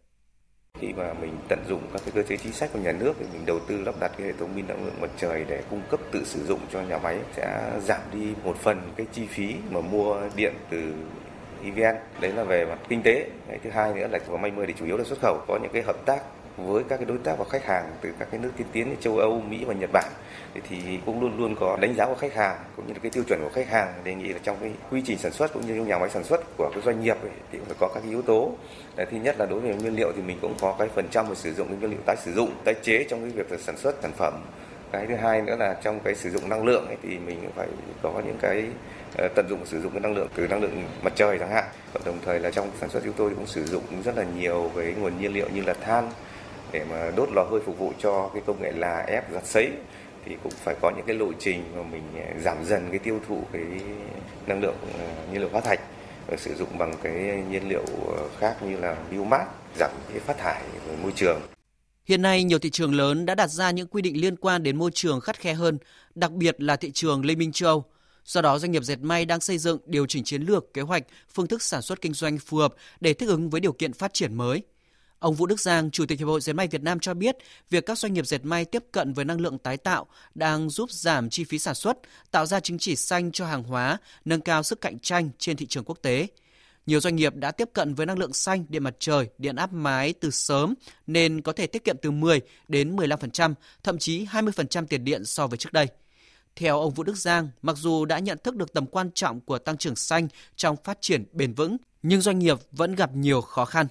Khi 0.80 0.88
mà 0.98 1.14
mình 1.14 1.38
tận 1.50 1.60
dụng 1.70 1.82
các 1.94 2.02
cái 2.06 2.12
cơ 2.16 2.24
chế 2.30 2.38
chính 2.38 2.54
sách 2.54 2.70
của 2.74 2.80
nhà 2.80 2.92
nước 2.92 3.14
thì 3.20 3.26
mình 3.34 3.46
đầu 3.46 3.60
tư 3.68 3.82
lắp 3.82 3.96
đặt 4.00 4.12
cái 4.18 4.28
hệ 4.28 4.34
thống 4.40 4.54
pin 4.56 4.68
năng 4.68 4.86
lượng 4.86 5.02
mặt 5.02 5.12
trời 5.20 5.46
để 5.50 5.64
cung 5.70 5.82
cấp 5.90 6.00
tự 6.12 6.24
sử 6.26 6.46
dụng 6.46 6.60
cho 6.74 6.82
nhà 6.82 6.98
máy 6.98 7.20
sẽ 7.36 7.72
giảm 7.84 8.02
đi 8.14 8.34
một 8.44 8.58
phần 8.58 8.82
cái 8.96 9.08
chi 9.14 9.26
phí 9.26 9.56
mà 9.70 9.82
mua 9.82 10.30
điện 10.36 10.54
từ 10.70 10.94
EVN. 11.64 11.96
Đấy 12.22 12.32
là 12.32 12.44
về 12.44 12.66
mặt 12.66 12.80
kinh 12.90 13.02
tế. 13.04 13.30
Cái 13.48 13.60
thứ 13.64 13.70
hai 13.70 13.94
nữa 13.94 14.08
là 14.12 14.20
của 14.28 14.38
May 14.38 14.52
10 14.52 14.68
thì 14.68 14.74
chủ 14.80 14.86
yếu 14.86 14.98
là 14.98 15.04
xuất 15.04 15.20
khẩu. 15.22 15.42
Có 15.48 15.60
những 15.62 15.72
cái 15.74 15.82
hợp 15.82 16.06
tác 16.06 16.24
với 16.68 16.84
các 16.90 16.98
cái 16.98 17.06
đối 17.06 17.18
tác 17.18 17.38
và 17.38 17.46
khách 17.50 17.66
hàng 17.66 17.92
từ 18.02 18.10
các 18.20 18.28
cái 18.32 18.40
nước 18.40 18.52
tiên 18.58 18.68
tiến 18.72 18.90
như 18.90 18.96
châu 19.02 19.18
Âu, 19.18 19.42
Mỹ 19.50 19.64
và 19.66 19.74
Nhật 19.74 19.90
Bản. 19.94 20.12
Thì 20.70 21.00
cũng 21.06 21.22
luôn 21.22 21.38
luôn 21.38 21.56
có 21.60 21.78
đánh 21.82 21.96
giá 21.96 22.06
của 22.06 22.16
khách 22.16 22.34
hàng 22.34 22.58
cũng 22.76 22.88
như 22.88 22.94
là 22.94 23.00
cái 23.04 23.12
tiêu 23.12 23.24
chuẩn 23.28 23.40
của 23.44 23.50
khách 23.54 23.70
hàng 23.70 23.94
đề 24.04 24.16
nghị 24.16 24.28
là 24.28 24.40
trong 24.44 24.58
cái 24.62 24.72
quy 24.92 25.02
trình 25.06 25.18
sản 25.18 25.32
xuất 25.32 25.54
cũng 25.54 25.68
như 25.68 25.78
trong 25.78 25.88
nhà 25.88 25.98
máy 25.98 26.10
sản 26.10 26.24
xuất 26.24 26.58
của 26.58 26.70
cái 26.74 26.82
doanh 26.86 27.04
nghiệp 27.04 27.18
ấy, 27.22 27.32
thì 27.52 27.60
phải 27.66 27.76
có 27.80 27.88
các 27.94 28.00
cái 28.00 28.10
yếu 28.12 28.22
tố. 28.22 28.52
Là 28.96 29.06
thứ 29.06 29.18
nhất 29.18 29.36
là 29.40 29.46
đối 29.46 29.60
với 29.60 29.76
nguyên 29.76 29.96
liệu 29.96 30.12
thì 30.16 30.22
mình 30.22 30.38
cũng 30.42 30.54
có 30.62 30.76
cái 30.80 30.88
phần 30.96 31.08
trăm 31.12 31.28
về 31.28 31.36
sử 31.36 31.54
dụng 31.54 31.68
cái 31.68 31.78
nguyên 31.78 31.92
liệu 31.92 32.00
tái 32.06 32.16
sử 32.24 32.34
dụng 32.34 32.52
tái 32.66 32.76
chế 32.82 33.06
trong 33.10 33.22
cái 33.22 33.30
việc 33.30 33.60
sản 33.60 33.78
xuất 33.78 33.96
sản 34.02 34.12
phẩm. 34.18 34.34
Cái 34.92 35.06
thứ 35.08 35.16
hai 35.16 35.42
nữa 35.42 35.56
là 35.60 35.74
trong 35.84 36.00
cái 36.00 36.16
sử 36.16 36.30
dụng 36.30 36.50
năng 36.50 36.66
lượng 36.66 36.88
ấy, 36.88 36.98
thì 37.04 37.18
mình 37.18 37.50
phải 37.56 37.68
có 38.02 38.22
những 38.26 38.38
cái 38.42 38.64
uh, 39.26 39.32
tận 39.36 39.46
dụng 39.50 39.66
sử 39.66 39.82
dụng 39.82 39.92
cái 39.92 40.00
năng 40.00 40.16
lượng 40.16 40.28
từ 40.36 40.48
năng 40.48 40.62
lượng 40.62 40.84
mặt 41.04 41.14
trời 41.16 41.40
chẳng 41.40 41.52
hạn. 41.52 41.66
Và 41.94 42.00
đồng 42.06 42.18
thời 42.26 42.40
là 42.40 42.52
trong 42.52 42.72
sản 42.80 42.90
xuất 42.90 43.04
chúng 43.04 43.14
tôi 43.14 43.30
cũng 43.36 43.48
sử 43.48 43.66
dụng 43.66 43.84
rất 44.06 44.18
là 44.18 44.26
nhiều 44.38 44.62
với 44.74 44.94
nguồn 45.00 45.22
nhiên 45.22 45.34
liệu 45.34 45.48
như 45.54 45.62
là 45.62 45.74
than 45.74 46.12
để 46.72 46.86
mà 46.90 47.12
đốt 47.16 47.30
lò 47.32 47.44
hơi 47.44 47.62
phục 47.66 47.80
vụ 47.80 47.94
cho 48.00 48.30
cái 48.34 48.44
công 48.46 48.62
nghệ 48.62 48.72
là 48.72 49.00
ép 49.08 49.32
giặt 49.34 49.46
sấy 49.46 49.72
thì 50.26 50.36
cũng 50.44 50.52
phải 50.52 50.76
có 50.82 50.92
những 50.96 51.06
cái 51.06 51.16
lộ 51.16 51.32
trình 51.40 51.64
mà 51.76 51.84
mình 51.84 52.04
à, 52.18 52.34
giảm 52.44 52.66
dần 52.66 52.88
cái 52.90 53.00
tiêu 53.00 53.20
thụ 53.28 53.44
cái 53.54 53.64
năng 54.48 54.62
lượng 54.62 54.76
à, 55.00 55.26
nhiên 55.32 55.42
liệu 55.42 55.50
hóa 55.50 55.62
thạch 55.62 55.80
và 56.28 56.38
sử 56.38 56.56
dụng 56.56 56.78
bằng 56.78 56.94
cái 57.04 57.44
nhiên 57.50 57.70
liệu 57.70 57.86
à, 58.18 58.22
khác 58.40 58.56
như 58.64 58.78
là 58.78 58.98
biomass 59.12 59.50
giảm 59.80 59.92
cái 60.10 60.20
phát 60.20 60.38
thải 60.38 60.62
về 60.88 60.96
môi 61.04 61.12
trường. 61.16 61.42
Hiện 62.06 62.22
nay, 62.22 62.44
nhiều 62.44 62.60
thị 62.60 62.70
trường 62.70 62.96
lớn 62.96 63.26
đã 63.26 63.36
đặt 63.36 63.48
ra 63.48 63.72
những 63.72 63.88
quy 63.88 64.02
định 64.02 64.22
liên 64.22 64.36
quan 64.36 64.64
đến 64.64 64.78
môi 64.78 64.92
trường 64.94 65.22
khắt 65.22 65.40
khe 65.40 65.54
hơn, 65.54 65.78
đặc 66.16 66.32
biệt 66.32 66.62
là 66.62 66.76
thị 66.76 66.92
trường 66.92 67.26
Liên 67.26 67.40
minh 67.40 67.52
châu 67.52 67.70
Âu. 67.70 67.84
Do 68.26 68.42
đó, 68.42 68.60
doanh 68.60 68.72
nghiệp 68.72 68.84
dệt 68.84 69.00
may 69.00 69.26
đang 69.26 69.40
xây 69.40 69.58
dựng 69.58 69.80
điều 69.86 70.06
chỉnh 70.06 70.24
chiến 70.24 70.42
lược, 70.42 70.74
kế 70.74 70.82
hoạch, 70.82 71.04
phương 71.34 71.48
thức 71.48 71.62
sản 71.62 71.82
xuất 71.82 72.02
kinh 72.02 72.14
doanh 72.14 72.38
phù 72.38 72.58
hợp 72.58 72.74
để 73.00 73.14
thích 73.14 73.30
ứng 73.30 73.50
với 73.50 73.62
điều 73.62 73.74
kiện 73.74 73.94
phát 73.94 74.14
triển 74.14 74.36
mới– 74.36 74.62
Ông 75.20 75.36
Vũ 75.36 75.46
Đức 75.46 75.60
Giang, 75.60 75.92
Chủ 75.92 76.06
tịch 76.06 76.20
Hiệp 76.20 76.28
hội 76.28 76.42
Dệt 76.42 76.54
may 76.54 76.68
Việt 76.68 76.84
Nam 76.84 77.00
cho 77.00 77.14
biết, 77.14 77.38
việc 77.70 77.86
các 77.86 77.98
doanh 77.98 78.14
nghiệp 78.14 78.28
dệt 78.28 78.46
may 78.46 78.66
tiếp 78.66 78.84
cận 78.92 79.14
với 79.14 79.26
năng 79.26 79.42
lượng 79.42 79.58
tái 79.58 79.78
tạo 79.78 80.06
đang 80.36 80.70
giúp 80.70 80.92
giảm 80.92 81.30
chi 81.30 81.44
phí 81.44 81.60
sản 81.60 81.76
xuất, 81.76 81.98
tạo 82.32 82.46
ra 82.46 82.60
chứng 82.60 82.78
chỉ 82.78 82.96
xanh 82.96 83.32
cho 83.32 83.46
hàng 83.46 83.64
hóa, 83.64 83.98
nâng 84.26 84.42
cao 84.42 84.64
sức 84.64 84.82
cạnh 84.82 85.00
tranh 85.00 85.30
trên 85.38 85.58
thị 85.58 85.66
trường 85.66 85.84
quốc 85.84 85.98
tế. 86.02 86.28
Nhiều 86.86 87.00
doanh 87.00 87.16
nghiệp 87.16 87.36
đã 87.36 87.52
tiếp 87.52 87.70
cận 87.74 87.94
với 87.94 88.06
năng 88.06 88.20
lượng 88.20 88.34
xanh, 88.34 88.66
điện 88.70 88.84
mặt 88.84 88.96
trời, 89.00 89.30
điện 89.38 89.56
áp 89.56 89.74
mái 89.74 90.14
từ 90.14 90.32
sớm 90.32 90.74
nên 91.08 91.42
có 91.42 91.52
thể 91.52 91.68
tiết 91.68 91.84
kiệm 91.84 91.98
từ 92.02 92.12
10 92.12 92.42
đến 92.68 92.96
15%, 92.96 93.54
thậm 93.84 93.98
chí 93.98 94.26
20% 94.26 94.86
tiền 94.86 95.04
điện 95.04 95.26
so 95.26 95.48
với 95.48 95.58
trước 95.58 95.74
đây. 95.74 95.88
Theo 96.56 96.80
ông 96.80 96.94
Vũ 96.94 97.04
Đức 97.04 97.18
Giang, 97.18 97.50
mặc 97.62 97.78
dù 97.78 98.06
đã 98.06 98.20
nhận 98.20 98.38
thức 98.44 98.56
được 98.56 98.74
tầm 98.74 98.86
quan 98.86 99.12
trọng 99.12 99.42
của 99.42 99.58
tăng 99.58 99.78
trưởng 99.78 99.96
xanh 99.96 100.28
trong 100.56 100.76
phát 100.84 100.98
triển 101.02 101.26
bền 101.32 101.54
vững, 101.54 101.78
nhưng 102.04 102.22
doanh 102.22 102.40
nghiệp 102.40 102.58
vẫn 102.72 102.96
gặp 102.96 103.16
nhiều 103.16 103.42
khó 103.42 103.66
khăn 103.66 103.88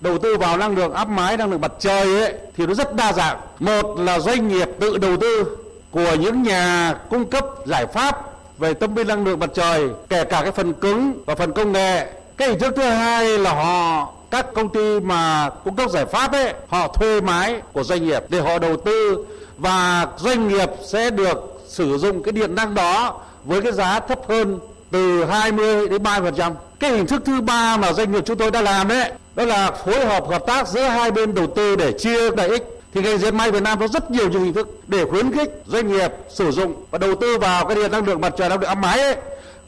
đầu 0.00 0.18
tư 0.18 0.36
vào 0.36 0.56
năng 0.56 0.76
lượng 0.76 0.92
áp 0.92 1.08
mái 1.08 1.36
năng 1.36 1.50
lượng 1.50 1.60
mặt 1.60 1.72
trời 1.78 2.20
ấy, 2.20 2.34
thì 2.56 2.66
nó 2.66 2.74
rất 2.74 2.94
đa 2.94 3.12
dạng 3.12 3.38
một 3.58 3.98
là 3.98 4.18
doanh 4.18 4.48
nghiệp 4.48 4.68
tự 4.80 4.98
đầu 4.98 5.16
tư 5.16 5.56
của 5.90 6.14
những 6.20 6.42
nhà 6.42 6.94
cung 7.10 7.30
cấp 7.30 7.44
giải 7.66 7.86
pháp 7.86 8.22
về 8.58 8.74
tâm 8.74 8.96
pin 8.96 9.08
năng 9.08 9.24
lượng 9.24 9.38
mặt 9.38 9.50
trời 9.54 9.88
kể 10.08 10.24
cả 10.24 10.42
cái 10.42 10.52
phần 10.52 10.72
cứng 10.72 11.12
và 11.26 11.34
phần 11.34 11.52
công 11.52 11.72
nghệ 11.72 12.06
cái 12.36 12.48
hình 12.48 12.58
thức 12.58 12.74
thứ 12.76 12.82
hai 12.82 13.38
là 13.38 13.54
họ 13.54 14.12
các 14.30 14.46
công 14.54 14.68
ty 14.68 15.00
mà 15.00 15.50
cung 15.64 15.76
cấp 15.76 15.90
giải 15.90 16.04
pháp 16.06 16.32
ấy 16.32 16.54
họ 16.68 16.88
thuê 16.88 17.20
máy 17.20 17.60
của 17.72 17.82
doanh 17.82 18.06
nghiệp 18.06 18.22
để 18.28 18.40
họ 18.40 18.58
đầu 18.58 18.76
tư 18.76 19.26
và 19.58 20.06
doanh 20.18 20.48
nghiệp 20.48 20.70
sẽ 20.86 21.10
được 21.10 21.62
sử 21.68 21.98
dụng 21.98 22.22
cái 22.22 22.32
điện 22.32 22.54
năng 22.54 22.74
đó 22.74 23.20
với 23.44 23.62
cái 23.62 23.72
giá 23.72 24.00
thấp 24.00 24.18
hơn 24.28 24.58
từ 24.90 25.24
20 25.24 25.88
đến 25.88 26.02
30%. 26.02 26.52
Cái 26.80 26.90
hình 26.90 27.06
thức 27.06 27.22
thứ 27.24 27.40
ba 27.40 27.76
mà 27.76 27.92
doanh 27.92 28.12
nghiệp 28.12 28.22
chúng 28.26 28.38
tôi 28.38 28.50
đã 28.50 28.62
làm 28.62 28.88
đấy 28.88 29.12
đó 29.38 29.44
là 29.44 29.70
phối 29.70 30.06
hợp 30.06 30.24
hợp 30.28 30.42
tác 30.46 30.68
giữa 30.68 30.82
hai 30.82 31.10
bên 31.10 31.34
đầu 31.34 31.46
tư 31.56 31.76
để 31.76 31.92
chia 31.98 32.30
lợi 32.30 32.48
ích. 32.48 32.62
Thì 32.94 33.02
ngành 33.02 33.18
dệt 33.18 33.30
may 33.30 33.50
Việt 33.50 33.62
Nam 33.62 33.80
có 33.80 33.88
rất 33.88 34.10
nhiều 34.10 34.30
những 34.30 34.44
hình 34.44 34.52
thức 34.52 34.68
để 34.88 35.04
khuyến 35.04 35.32
khích 35.32 35.50
doanh 35.66 35.92
nghiệp 35.92 36.12
sử 36.28 36.50
dụng 36.50 36.84
và 36.90 36.98
đầu 36.98 37.14
tư 37.14 37.38
vào 37.38 37.66
cái 37.66 37.76
điện 37.76 37.90
năng 37.90 38.04
lượng 38.06 38.20
mặt 38.20 38.34
trời 38.38 38.48
năng 38.48 38.60
lượng 38.60 38.68
áp 38.68 38.74
mái 38.74 39.00
ấy. 39.00 39.16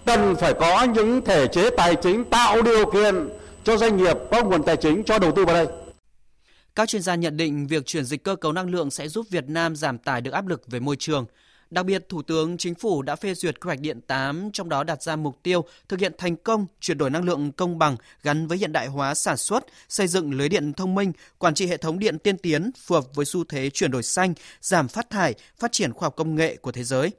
Cần 0.05 0.37
phải 0.37 0.55
có 0.55 0.83
những 0.83 1.25
thể 1.25 1.47
chế 1.47 1.71
tài 1.71 1.95
chính 1.95 2.25
tạo 2.25 2.63
điều 2.63 2.91
kiện 2.91 3.29
cho 3.65 3.77
doanh 3.77 3.97
nghiệp 3.97 4.17
có 4.31 4.43
nguồn 4.43 4.63
tài 4.63 4.77
chính 4.77 5.03
cho 5.05 5.19
đầu 5.19 5.33
tư 5.37 5.45
vào 5.45 5.55
đây. 5.55 5.67
Các 6.75 6.89
chuyên 6.89 7.03
gia 7.03 7.15
nhận 7.15 7.37
định 7.37 7.67
việc 7.67 7.87
chuyển 7.87 8.05
dịch 8.05 8.25
cơ 8.25 8.37
cấu 8.37 8.53
năng 8.53 8.71
lượng 8.71 8.91
sẽ 8.91 9.09
giúp 9.09 9.27
Việt 9.31 9.45
Nam 9.49 9.77
giảm 9.77 9.99
tải 9.99 10.21
được 10.21 10.33
áp 10.33 10.47
lực 10.47 10.63
về 10.67 10.81
môi 10.81 10.97
trường, 10.99 11.27
Đặc 11.71 11.87
biệt, 11.87 12.09
Thủ 12.09 12.23
tướng 12.23 12.57
Chính 12.57 12.75
phủ 12.75 13.03
đã 13.03 13.17
phê 13.17 13.35
duyệt 13.35 13.61
quy 13.61 13.69
hoạch 13.69 13.81
điện 13.81 14.01
8, 14.01 14.51
trong 14.53 14.69
đó 14.69 14.85
đặt 14.85 15.03
ra 15.03 15.17
mục 15.17 15.39
tiêu 15.43 15.65
thực 15.89 16.01
hiện 16.01 16.13
thành 16.19 16.37
công 16.37 16.67
chuyển 16.81 16.99
đổi 16.99 17.11
năng 17.11 17.25
lượng 17.25 17.53
công 17.53 17.79
bằng 17.79 17.97
gắn 18.23 18.47
với 18.47 18.59
hiện 18.59 18.73
đại 18.73 18.87
hóa 18.87 19.15
sản 19.15 19.37
xuất, 19.37 19.67
xây 19.89 20.07
dựng 20.07 20.35
lưới 20.35 20.49
điện 20.49 20.73
thông 20.73 20.95
minh, 20.95 21.13
quản 21.39 21.55
trị 21.55 21.67
hệ 21.67 21.77
thống 21.77 21.99
điện 21.99 22.19
tiên 22.19 22.39
tiến 22.39 22.71
phù 22.87 22.95
hợp 22.95 23.05
với 23.15 23.25
xu 23.25 23.45
thế 23.45 23.71
chuyển 23.71 23.91
đổi 23.91 24.03
xanh, 24.03 24.35
giảm 24.61 24.89
phát 24.89 25.11
thải, 25.11 25.35
phát 25.59 25.73
triển 25.73 25.93
khoa 25.93 26.07
học 26.07 26.17
công 26.17 26.35
nghệ 26.35 26.57
của 26.57 26.73
thế 26.73 26.85
giới. 26.85 27.11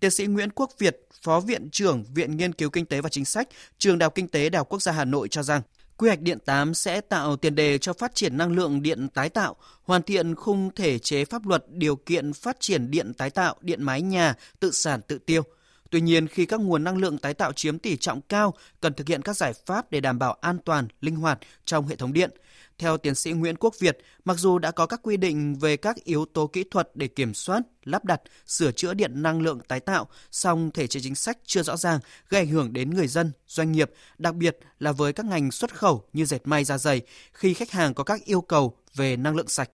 Tiến 0.00 0.10
sĩ 0.10 0.26
Nguyễn 0.26 0.50
Quốc 0.50 0.70
Việt, 0.78 1.08
Phó 1.22 1.40
Viện 1.40 1.68
trưởng 1.72 2.04
Viện 2.14 2.36
Nghiên 2.36 2.52
cứu 2.52 2.70
Kinh 2.70 2.86
tế 2.86 3.00
và 3.00 3.08
Chính 3.08 3.24
sách, 3.24 3.48
Trường 3.78 3.98
Đại 3.98 4.04
học 4.04 4.14
Kinh 4.14 4.28
tế 4.28 4.48
Đại 4.48 4.58
học 4.58 4.68
Quốc 4.70 4.82
gia 4.82 4.92
Hà 4.92 5.04
Nội 5.04 5.28
cho 5.28 5.42
rằng, 5.42 5.62
Quy 5.96 6.08
hoạch 6.08 6.20
điện 6.20 6.38
8 6.44 6.74
sẽ 6.74 7.00
tạo 7.00 7.36
tiền 7.36 7.54
đề 7.54 7.78
cho 7.78 7.92
phát 7.92 8.14
triển 8.14 8.36
năng 8.36 8.52
lượng 8.52 8.82
điện 8.82 9.08
tái 9.08 9.28
tạo, 9.28 9.56
hoàn 9.82 10.02
thiện 10.02 10.34
khung 10.34 10.70
thể 10.76 10.98
chế 10.98 11.24
pháp 11.24 11.46
luật 11.46 11.64
điều 11.68 11.96
kiện 11.96 12.32
phát 12.32 12.56
triển 12.60 12.90
điện 12.90 13.14
tái 13.14 13.30
tạo, 13.30 13.56
điện 13.60 13.82
mái 13.82 14.02
nhà, 14.02 14.34
tự 14.60 14.70
sản 14.70 15.00
tự 15.08 15.18
tiêu. 15.18 15.42
Tuy 15.90 16.00
nhiên, 16.00 16.28
khi 16.28 16.46
các 16.46 16.60
nguồn 16.60 16.84
năng 16.84 16.96
lượng 16.96 17.18
tái 17.18 17.34
tạo 17.34 17.52
chiếm 17.52 17.78
tỷ 17.78 17.96
trọng 17.96 18.20
cao, 18.20 18.54
cần 18.80 18.94
thực 18.94 19.08
hiện 19.08 19.22
các 19.22 19.36
giải 19.36 19.52
pháp 19.66 19.90
để 19.90 20.00
đảm 20.00 20.18
bảo 20.18 20.32
an 20.40 20.58
toàn, 20.64 20.88
linh 21.00 21.16
hoạt 21.16 21.38
trong 21.64 21.86
hệ 21.86 21.96
thống 21.96 22.12
điện. 22.12 22.30
Theo 22.78 22.96
tiến 22.96 23.14
sĩ 23.14 23.32
Nguyễn 23.32 23.56
Quốc 23.56 23.74
Việt, 23.78 23.98
mặc 24.24 24.38
dù 24.38 24.58
đã 24.58 24.70
có 24.70 24.86
các 24.86 25.00
quy 25.02 25.16
định 25.16 25.54
về 25.54 25.76
các 25.76 25.96
yếu 26.04 26.24
tố 26.24 26.46
kỹ 26.46 26.64
thuật 26.70 26.90
để 26.94 27.08
kiểm 27.08 27.34
soát, 27.34 27.60
lắp 27.84 28.04
đặt, 28.04 28.22
sửa 28.46 28.72
chữa 28.72 28.94
điện 28.94 29.22
năng 29.22 29.42
lượng 29.42 29.60
tái 29.68 29.80
tạo, 29.80 30.08
song 30.30 30.70
thể 30.74 30.86
chế 30.86 31.00
chính 31.00 31.14
sách 31.14 31.38
chưa 31.44 31.62
rõ 31.62 31.76
ràng, 31.76 32.00
gây 32.28 32.40
ảnh 32.40 32.48
hưởng 32.48 32.72
đến 32.72 32.90
người 32.90 33.08
dân, 33.08 33.32
doanh 33.46 33.72
nghiệp, 33.72 33.90
đặc 34.18 34.34
biệt 34.34 34.58
là 34.78 34.92
với 34.92 35.12
các 35.12 35.26
ngành 35.26 35.50
xuất 35.50 35.74
khẩu 35.74 36.04
như 36.12 36.24
dệt 36.24 36.40
may 36.44 36.64
da 36.64 36.78
dày, 36.78 37.00
khi 37.32 37.54
khách 37.54 37.70
hàng 37.70 37.94
có 37.94 38.04
các 38.04 38.24
yêu 38.24 38.40
cầu 38.40 38.76
về 38.94 39.16
năng 39.16 39.36
lượng 39.36 39.48
sạch. 39.48 39.70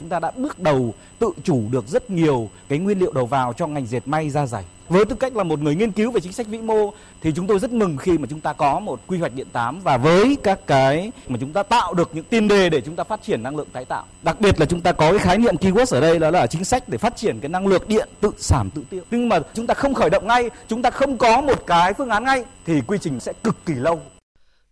Chúng 0.00 0.08
ta 0.08 0.20
đã 0.20 0.30
bước 0.36 0.58
đầu 0.58 0.94
tự 1.18 1.30
chủ 1.44 1.62
được 1.70 1.88
rất 1.88 2.10
nhiều 2.10 2.50
cái 2.68 2.78
nguyên 2.78 2.98
liệu 2.98 3.12
đầu 3.12 3.26
vào 3.26 3.52
cho 3.52 3.66
ngành 3.66 3.86
dệt 3.86 4.08
may 4.08 4.30
da 4.30 4.46
dày 4.46 4.64
Với 4.88 5.04
tư 5.04 5.16
cách 5.16 5.36
là 5.36 5.44
một 5.44 5.60
người 5.60 5.74
nghiên 5.74 5.92
cứu 5.92 6.10
về 6.10 6.20
chính 6.20 6.32
sách 6.32 6.46
vĩ 6.46 6.58
mô 6.58 6.92
thì 7.20 7.32
chúng 7.36 7.46
tôi 7.46 7.58
rất 7.58 7.72
mừng 7.72 7.96
khi 7.96 8.18
mà 8.18 8.26
chúng 8.30 8.40
ta 8.40 8.52
có 8.52 8.80
một 8.80 9.00
quy 9.06 9.18
hoạch 9.18 9.34
điện 9.34 9.46
8 9.52 9.80
và 9.80 9.96
với 9.96 10.36
các 10.42 10.66
cái 10.66 11.12
mà 11.28 11.38
chúng 11.40 11.52
ta 11.52 11.62
tạo 11.62 11.94
được 11.94 12.10
những 12.12 12.24
tiền 12.24 12.48
đề 12.48 12.70
để 12.70 12.80
chúng 12.80 12.96
ta 12.96 13.04
phát 13.04 13.22
triển 13.22 13.42
năng 13.42 13.56
lượng 13.56 13.68
tái 13.72 13.84
tạo. 13.84 14.04
Đặc 14.22 14.40
biệt 14.40 14.60
là 14.60 14.66
chúng 14.66 14.80
ta 14.80 14.92
có 14.92 15.10
cái 15.10 15.18
khái 15.18 15.38
niệm 15.38 15.56
keyword 15.56 15.96
ở 15.96 16.00
đây 16.00 16.18
đó 16.18 16.30
là 16.30 16.46
chính 16.46 16.64
sách 16.64 16.88
để 16.88 16.98
phát 16.98 17.16
triển 17.16 17.40
cái 17.40 17.48
năng 17.48 17.66
lượng 17.66 17.82
điện 17.88 18.08
tự 18.20 18.30
sản 18.38 18.68
tự 18.74 18.82
tiêu. 18.90 19.02
Nhưng 19.10 19.28
mà 19.28 19.38
chúng 19.54 19.66
ta 19.66 19.74
không 19.74 19.94
khởi 19.94 20.10
động 20.10 20.26
ngay, 20.26 20.50
chúng 20.68 20.82
ta 20.82 20.90
không 20.90 21.18
có 21.18 21.40
một 21.40 21.66
cái 21.66 21.94
phương 21.94 22.10
án 22.10 22.24
ngay 22.24 22.44
thì 22.66 22.80
quy 22.86 22.98
trình 23.00 23.20
sẽ 23.20 23.32
cực 23.42 23.66
kỳ 23.66 23.74
lâu. 23.74 24.00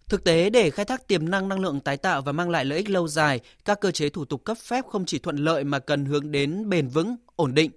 Thực 0.08 0.24
tế, 0.24 0.50
để 0.50 0.70
khai 0.70 0.84
thác 0.84 1.08
tiềm 1.08 1.30
năng 1.30 1.48
năng 1.48 1.60
lượng 1.60 1.80
tái 1.80 1.96
tạo 1.96 2.22
và 2.22 2.32
mang 2.32 2.50
lại 2.50 2.64
lợi 2.64 2.78
ích 2.78 2.90
lâu 2.90 3.08
dài, 3.08 3.40
các 3.64 3.80
cơ 3.80 3.90
chế 3.90 4.08
thủ 4.08 4.24
tục 4.24 4.44
cấp 4.44 4.58
phép 4.58 4.84
không 4.90 5.04
chỉ 5.04 5.18
thuận 5.18 5.36
lợi 5.36 5.64
mà 5.64 5.78
cần 5.78 6.04
hướng 6.04 6.32
đến 6.32 6.68
bền 6.68 6.88
vững, 6.88 7.16
ổn 7.36 7.54
định. 7.54 7.70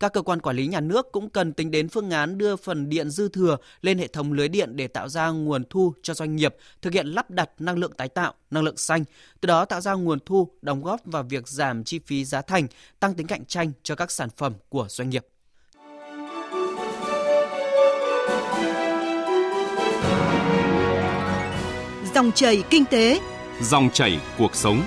Các 0.00 0.12
cơ 0.12 0.22
quan 0.22 0.40
quản 0.40 0.56
lý 0.56 0.66
nhà 0.66 0.80
nước 0.80 1.12
cũng 1.12 1.30
cần 1.30 1.52
tính 1.52 1.70
đến 1.70 1.88
phương 1.88 2.10
án 2.10 2.38
đưa 2.38 2.56
phần 2.56 2.88
điện 2.88 3.10
dư 3.10 3.28
thừa 3.28 3.56
lên 3.82 3.98
hệ 3.98 4.06
thống 4.06 4.32
lưới 4.32 4.48
điện 4.48 4.76
để 4.76 4.88
tạo 4.88 5.08
ra 5.08 5.28
nguồn 5.28 5.64
thu 5.70 5.94
cho 6.02 6.14
doanh 6.14 6.36
nghiệp 6.36 6.56
thực 6.82 6.92
hiện 6.92 7.06
lắp 7.06 7.30
đặt 7.30 7.50
năng 7.58 7.78
lượng 7.78 7.92
tái 7.92 8.08
tạo, 8.08 8.34
năng 8.50 8.64
lượng 8.64 8.76
xanh, 8.76 9.04
từ 9.40 9.46
đó 9.46 9.64
tạo 9.64 9.80
ra 9.80 9.92
nguồn 9.92 10.18
thu 10.26 10.50
đóng 10.62 10.82
góp 10.82 11.00
vào 11.04 11.22
việc 11.22 11.48
giảm 11.48 11.84
chi 11.84 11.98
phí 11.98 12.24
giá 12.24 12.42
thành, 12.42 12.66
tăng 13.00 13.14
tính 13.14 13.26
cạnh 13.26 13.44
tranh 13.44 13.72
cho 13.82 13.94
các 13.94 14.10
sản 14.10 14.28
phẩm 14.36 14.54
của 14.68 14.86
doanh 14.88 15.10
nghiệp. 15.10 15.26
Dòng 22.16 22.32
chảy 22.32 22.62
kinh 22.70 22.84
tế, 22.84 23.20
dòng 23.62 23.90
chảy 23.92 24.20
cuộc 24.38 24.54
sống. 24.54 24.82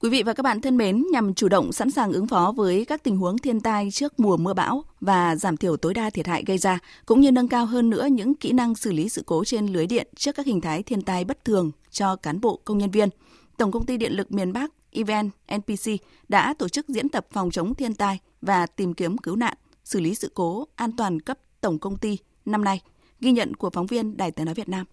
Quý 0.00 0.10
vị 0.10 0.22
và 0.22 0.32
các 0.32 0.42
bạn 0.42 0.60
thân 0.60 0.76
mến, 0.76 1.04
nhằm 1.12 1.34
chủ 1.34 1.48
động 1.48 1.72
sẵn 1.72 1.90
sàng 1.90 2.12
ứng 2.12 2.26
phó 2.26 2.52
với 2.56 2.84
các 2.84 3.02
tình 3.02 3.16
huống 3.16 3.38
thiên 3.38 3.60
tai 3.60 3.90
trước 3.90 4.20
mùa 4.20 4.36
mưa 4.36 4.54
bão 4.54 4.84
và 5.00 5.36
giảm 5.36 5.56
thiểu 5.56 5.76
tối 5.76 5.94
đa 5.94 6.10
thiệt 6.10 6.26
hại 6.26 6.44
gây 6.46 6.58
ra, 6.58 6.78
cũng 7.06 7.20
như 7.20 7.30
nâng 7.32 7.48
cao 7.48 7.66
hơn 7.66 7.90
nữa 7.90 8.06
những 8.10 8.34
kỹ 8.34 8.52
năng 8.52 8.74
xử 8.74 8.92
lý 8.92 9.08
sự 9.08 9.22
cố 9.26 9.44
trên 9.44 9.66
lưới 9.66 9.86
điện 9.86 10.06
trước 10.16 10.34
các 10.36 10.46
hình 10.46 10.60
thái 10.60 10.82
thiên 10.82 11.02
tai 11.02 11.24
bất 11.24 11.44
thường 11.44 11.70
cho 11.90 12.16
cán 12.16 12.40
bộ 12.40 12.60
công 12.64 12.78
nhân 12.78 12.90
viên, 12.90 13.08
Tổng 13.56 13.72
công 13.72 13.86
ty 13.86 13.96
Điện 13.96 14.12
lực 14.12 14.32
miền 14.32 14.52
Bắc 14.52 14.72
Event 14.92 15.30
NPC 15.54 15.90
đã 16.28 16.54
tổ 16.58 16.68
chức 16.68 16.88
diễn 16.88 17.08
tập 17.08 17.26
phòng 17.32 17.50
chống 17.50 17.74
thiên 17.74 17.94
tai 17.94 18.18
và 18.42 18.66
tìm 18.66 18.94
kiếm 18.94 19.18
cứu 19.18 19.36
nạn, 19.36 19.54
xử 19.84 20.00
lý 20.00 20.14
sự 20.14 20.30
cố 20.34 20.68
an 20.74 20.96
toàn 20.96 21.20
cấp 21.20 21.38
tổng 21.60 21.78
công 21.78 21.96
ty 21.96 22.18
năm 22.44 22.64
nay. 22.64 22.80
Ghi 23.20 23.32
nhận 23.32 23.56
của 23.56 23.70
phóng 23.70 23.86
viên 23.86 24.16
Đài 24.16 24.30
Tiếng 24.30 24.46
nói 24.46 24.54
Việt 24.54 24.68
Nam 24.68 24.86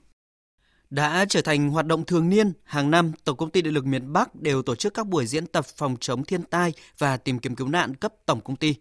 đã 0.89 1.25
trở 1.29 1.41
thành 1.41 1.69
hoạt 1.69 1.85
động 1.85 2.05
thường 2.05 2.29
niên, 2.29 2.53
hàng 2.63 2.91
năm 2.91 3.11
Tổng 3.23 3.37
công 3.37 3.49
ty 3.49 3.61
Điện 3.61 3.73
lực 3.73 3.85
miền 3.85 4.13
Bắc 4.13 4.35
đều 4.35 4.61
tổ 4.61 4.75
chức 4.75 4.93
các 4.93 5.07
buổi 5.07 5.27
diễn 5.27 5.47
tập 5.47 5.65
phòng 5.65 5.95
chống 5.99 6.23
thiên 6.23 6.43
tai 6.43 6.73
và 6.97 7.17
tìm 7.17 7.39
kiếm 7.39 7.55
cứu 7.55 7.67
nạn 7.67 7.95
cấp 7.95 8.13
tổng 8.25 8.41
công 8.41 8.55
ty. 8.55 8.75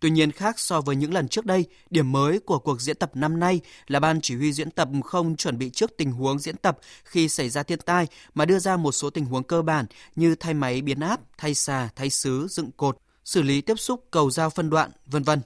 Tuy 0.00 0.10
nhiên 0.10 0.32
khác 0.32 0.58
so 0.58 0.80
với 0.80 0.96
những 0.96 1.14
lần 1.14 1.28
trước 1.28 1.46
đây, 1.46 1.64
điểm 1.90 2.12
mới 2.12 2.38
của 2.38 2.58
cuộc 2.58 2.80
diễn 2.80 2.96
tập 2.96 3.10
năm 3.14 3.40
nay 3.40 3.60
là 3.86 4.00
ban 4.00 4.20
chỉ 4.20 4.36
huy 4.36 4.52
diễn 4.52 4.70
tập 4.70 4.88
không 5.04 5.36
chuẩn 5.36 5.58
bị 5.58 5.70
trước 5.70 5.90
tình 5.96 6.12
huống 6.12 6.38
diễn 6.38 6.56
tập 6.56 6.78
khi 7.04 7.28
xảy 7.28 7.48
ra 7.48 7.62
thiên 7.62 7.78
tai 7.78 8.06
mà 8.34 8.44
đưa 8.44 8.58
ra 8.58 8.76
một 8.76 8.92
số 8.92 9.10
tình 9.10 9.24
huống 9.24 9.42
cơ 9.42 9.62
bản 9.62 9.86
như 10.16 10.34
thay 10.34 10.54
máy 10.54 10.82
biến 10.82 11.00
áp, 11.00 11.20
thay 11.38 11.54
xà, 11.54 11.88
thay 11.96 12.10
sứ, 12.10 12.46
dựng 12.50 12.70
cột, 12.76 12.98
xử 13.24 13.42
lý 13.42 13.60
tiếp 13.60 13.78
xúc 13.78 14.04
cầu 14.10 14.30
giao 14.30 14.50
phân 14.50 14.70
đoạn, 14.70 14.90
vân 15.06 15.22
vân. 15.22 15.40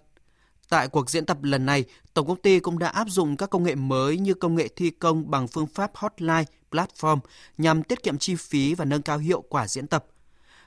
Tại 0.74 0.88
cuộc 0.88 1.10
diễn 1.10 1.26
tập 1.26 1.38
lần 1.42 1.66
này, 1.66 1.84
Tổng 2.14 2.26
công 2.26 2.36
ty 2.36 2.60
cũng 2.60 2.78
đã 2.78 2.88
áp 2.88 3.08
dụng 3.08 3.36
các 3.36 3.50
công 3.50 3.62
nghệ 3.62 3.74
mới 3.74 4.18
như 4.18 4.34
công 4.34 4.54
nghệ 4.54 4.68
thi 4.68 4.90
công 4.90 5.30
bằng 5.30 5.48
phương 5.48 5.66
pháp 5.66 5.90
hotline 5.94 6.44
platform 6.70 7.18
nhằm 7.58 7.82
tiết 7.82 8.02
kiệm 8.02 8.18
chi 8.18 8.34
phí 8.34 8.74
và 8.74 8.84
nâng 8.84 9.02
cao 9.02 9.18
hiệu 9.18 9.44
quả 9.48 9.66
diễn 9.68 9.86
tập. 9.86 10.06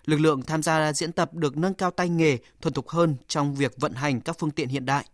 Lực 0.06 0.20
lượng 0.20 0.42
tham 0.42 0.64
gia 0.64 0.94
diễn 0.94 1.12
tập 1.12 1.34
được 1.34 1.58
nâng 1.58 1.74
cao 1.74 1.92
tay 1.92 2.10
nghề, 2.10 2.38
thuần 2.62 2.74
thục 2.74 2.90
hơn 2.90 3.16
trong 3.28 3.56
việc 3.56 3.74
vận 3.78 3.94
hành 3.94 4.22
các 4.22 4.36
phương 4.40 4.52
tiện 4.52 4.68
hiện 4.68 4.86
đại. 4.86 5.06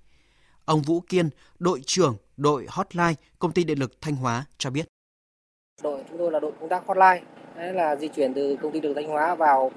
Ông 0.65 0.81
Vũ 0.81 0.99
Kiên, 0.99 1.29
đội 1.59 1.81
trưởng 1.85 2.17
đội 2.37 2.65
hotline 2.69 3.13
công 3.39 3.51
ty 3.51 3.63
điện 3.63 3.79
lực 3.79 4.01
Thanh 4.01 4.15
Hóa 4.15 4.45
cho 4.57 4.69
biết. 4.69 4.87
Đội 5.83 6.03
chúng 6.09 6.17
tôi 6.17 6.31
là 6.31 6.39
đội 6.39 6.51
công 6.59 6.69
tác 6.69 6.83
hotline 6.87 7.23
Đấy 7.57 7.73
là 7.73 7.95
di 7.95 8.07
chuyển 8.07 8.33
từ 8.33 8.55
công 8.61 8.71
ty 8.71 8.79
đường 8.79 8.95
Thanh 8.95 9.07
Hóa 9.07 9.35
vào 9.35 9.71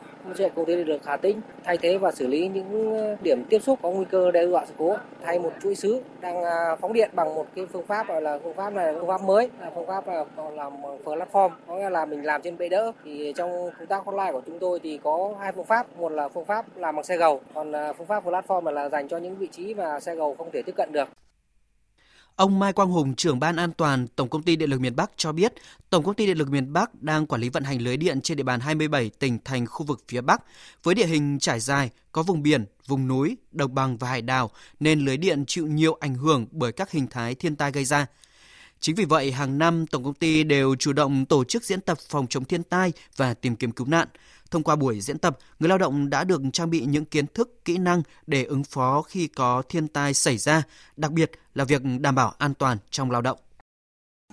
công 0.54 0.64
ty 0.66 0.85
được 0.85 1.04
Hà 1.04 1.16
Tĩnh, 1.16 1.40
thay 1.64 1.78
thế 1.78 1.99
và 1.99 2.12
xử 2.12 2.26
lý 2.26 2.49
những 2.49 2.95
ờ, 2.99 3.16
điểm 3.23 3.45
tiếp 3.49 3.59
xúc 3.59 3.78
có 3.83 3.90
nguy 3.90 4.04
cơ 4.11 4.30
đe 4.30 4.47
dọa 4.47 4.64
sự 4.66 4.75
cố. 4.78 4.97
Thay 5.23 5.38
một 5.38 5.52
chuỗi 5.62 5.75
sứ 5.75 6.02
đang 6.21 6.45
à, 6.45 6.76
phóng 6.80 6.92
điện 6.92 7.11
bằng 7.12 7.35
một 7.35 7.47
cái 7.54 7.66
phương 7.73 7.87
pháp 7.87 8.09
gọi 8.09 8.23
là 8.23 8.38
phương 8.42 8.54
pháp 8.54 8.71
này, 8.73 8.95
phương 8.95 9.09
pháp 9.09 9.23
mới, 9.23 9.50
là 9.61 9.71
phương 9.75 9.87
pháp 9.87 10.06
à, 10.06 10.25
là 10.37 10.50
làm 10.50 10.73
platform. 11.04 11.50
Có 11.66 11.76
nghĩa 11.76 11.90
là 11.90 12.04
mình 12.04 12.25
làm 12.25 12.42
trên 12.42 12.59
bệ 12.59 12.68
đỡ. 12.68 12.92
Thì 13.04 13.33
trong 13.37 13.71
công 13.78 13.87
tác 13.87 14.04
hotline 14.04 14.33
của 14.33 14.42
chúng 14.47 14.59
tôi 14.59 14.80
thì 14.83 15.00
có 15.02 15.35
hai 15.40 15.52
phương 15.52 15.64
pháp. 15.64 15.87
Một 15.99 16.12
là 16.12 16.28
phương 16.28 16.45
pháp 16.45 16.64
làm 16.76 16.97
bằng 16.97 17.04
xe 17.04 17.16
gầu, 17.16 17.40
còn 17.54 17.73
à, 17.73 17.92
phương 17.92 18.06
pháp 18.06 18.25
platform 18.25 18.71
là 18.71 18.88
dành 18.88 19.09
cho 19.09 19.16
những 19.16 19.37
vị 19.37 19.49
trí 19.52 19.75
mà 19.75 20.00
xe 20.00 20.14
gầu 20.14 20.35
không 20.38 20.50
thể 20.52 20.62
tiếp 20.66 20.75
cận 20.76 20.92
được. 20.92 21.09
Ông 22.37 22.59
Mai 22.59 22.73
Quang 22.73 22.90
Hùng, 22.90 23.14
trưởng 23.14 23.40
ban 23.40 23.57
an 23.57 23.73
toàn 23.73 24.09
Tổng 24.09 24.28
công 24.28 24.43
ty 24.43 24.57
Điện 24.57 24.71
lực 24.71 24.81
miền 24.81 24.97
Bắc 24.97 25.11
cho 25.16 25.33
biết, 25.33 25.55
Tổng 25.90 26.05
công 26.05 26.14
ty 26.14 26.26
Điện 26.26 26.38
lực 26.38 26.50
miền 26.50 26.73
Bắc 26.73 27.02
đang 27.02 27.26
quản 27.26 27.40
lý 27.40 27.49
vận 27.49 27.64
hành 27.64 27.83
lưới 27.83 27.97
điện 27.97 28.21
trên 28.21 28.37
địa 28.37 28.43
bàn 28.43 28.61
27 28.61 29.11
tỉnh 29.19 29.38
thành 29.45 29.66
khu 29.66 29.87
vực 29.87 30.05
phía 30.09 30.21
Bắc 30.21 30.43
với 30.83 30.95
địa 30.95 31.07
hình 31.07 31.38
trải 31.38 31.61
dài, 31.61 31.90
có 32.12 32.23
vùng 32.23 32.43
biển, 32.43 32.64
vùng 32.87 33.09
núi, 33.09 33.37
đồng 33.52 33.75
bằng 33.75 33.97
và 33.97 34.09
hải 34.09 34.23
đảo 34.23 34.50
nên 34.81 35.00
lưới 35.00 35.16
điện 35.16 35.45
chịu 35.47 35.66
nhiều 35.66 35.97
ảnh 36.00 36.14
hưởng 36.14 36.47
bởi 36.50 36.73
các 36.73 36.90
hình 36.90 37.07
thái 37.07 37.35
thiên 37.35 37.57
tai 37.57 37.73
gây 37.73 37.85
ra. 37.85 38.07
Chính 38.80 38.95
vì 38.95 39.04
vậy, 39.04 39.33
hàng 39.33 39.59
năm 39.59 39.87
tổng 39.87 40.04
công 40.04 40.14
ty 40.14 40.45
đều 40.45 40.76
chủ 40.76 40.92
động 40.92 41.26
tổ 41.26 41.45
chức 41.45 41.64
diễn 41.64 41.80
tập 41.80 41.99
phòng 42.09 42.26
chống 42.26 42.45
thiên 42.45 42.62
tai 42.62 42.92
và 43.16 43.35
tìm 43.35 43.56
kiếm 43.56 43.73
cứu 43.73 43.87
nạn. 43.87 44.09
Thông 44.50 44.62
qua 44.62 44.76
buổi 44.76 45.00
diễn 45.00 45.18
tập, 45.18 45.38
người 45.59 45.68
lao 45.68 45.78
động 45.78 46.11
đã 46.11 46.25
được 46.25 46.42
trang 46.52 46.71
bị 46.71 46.80
những 46.80 47.04
kiến 47.04 47.26
thức, 47.26 47.64
kỹ 47.64 47.78
năng 47.78 48.02
để 48.26 48.45
ứng 48.45 48.64
phó 48.64 49.02
khi 49.02 49.26
có 49.26 49.62
thiên 49.68 49.88
tai 49.88 50.14
xảy 50.14 50.38
ra, 50.38 50.62
đặc 50.97 51.12
biệt 51.12 51.30
là 51.54 51.64
việc 51.64 51.83
đảm 52.00 52.14
bảo 52.14 52.35
an 52.38 52.54
toàn 52.54 52.78
trong 52.90 53.11
lao 53.11 53.23
động. 53.23 53.38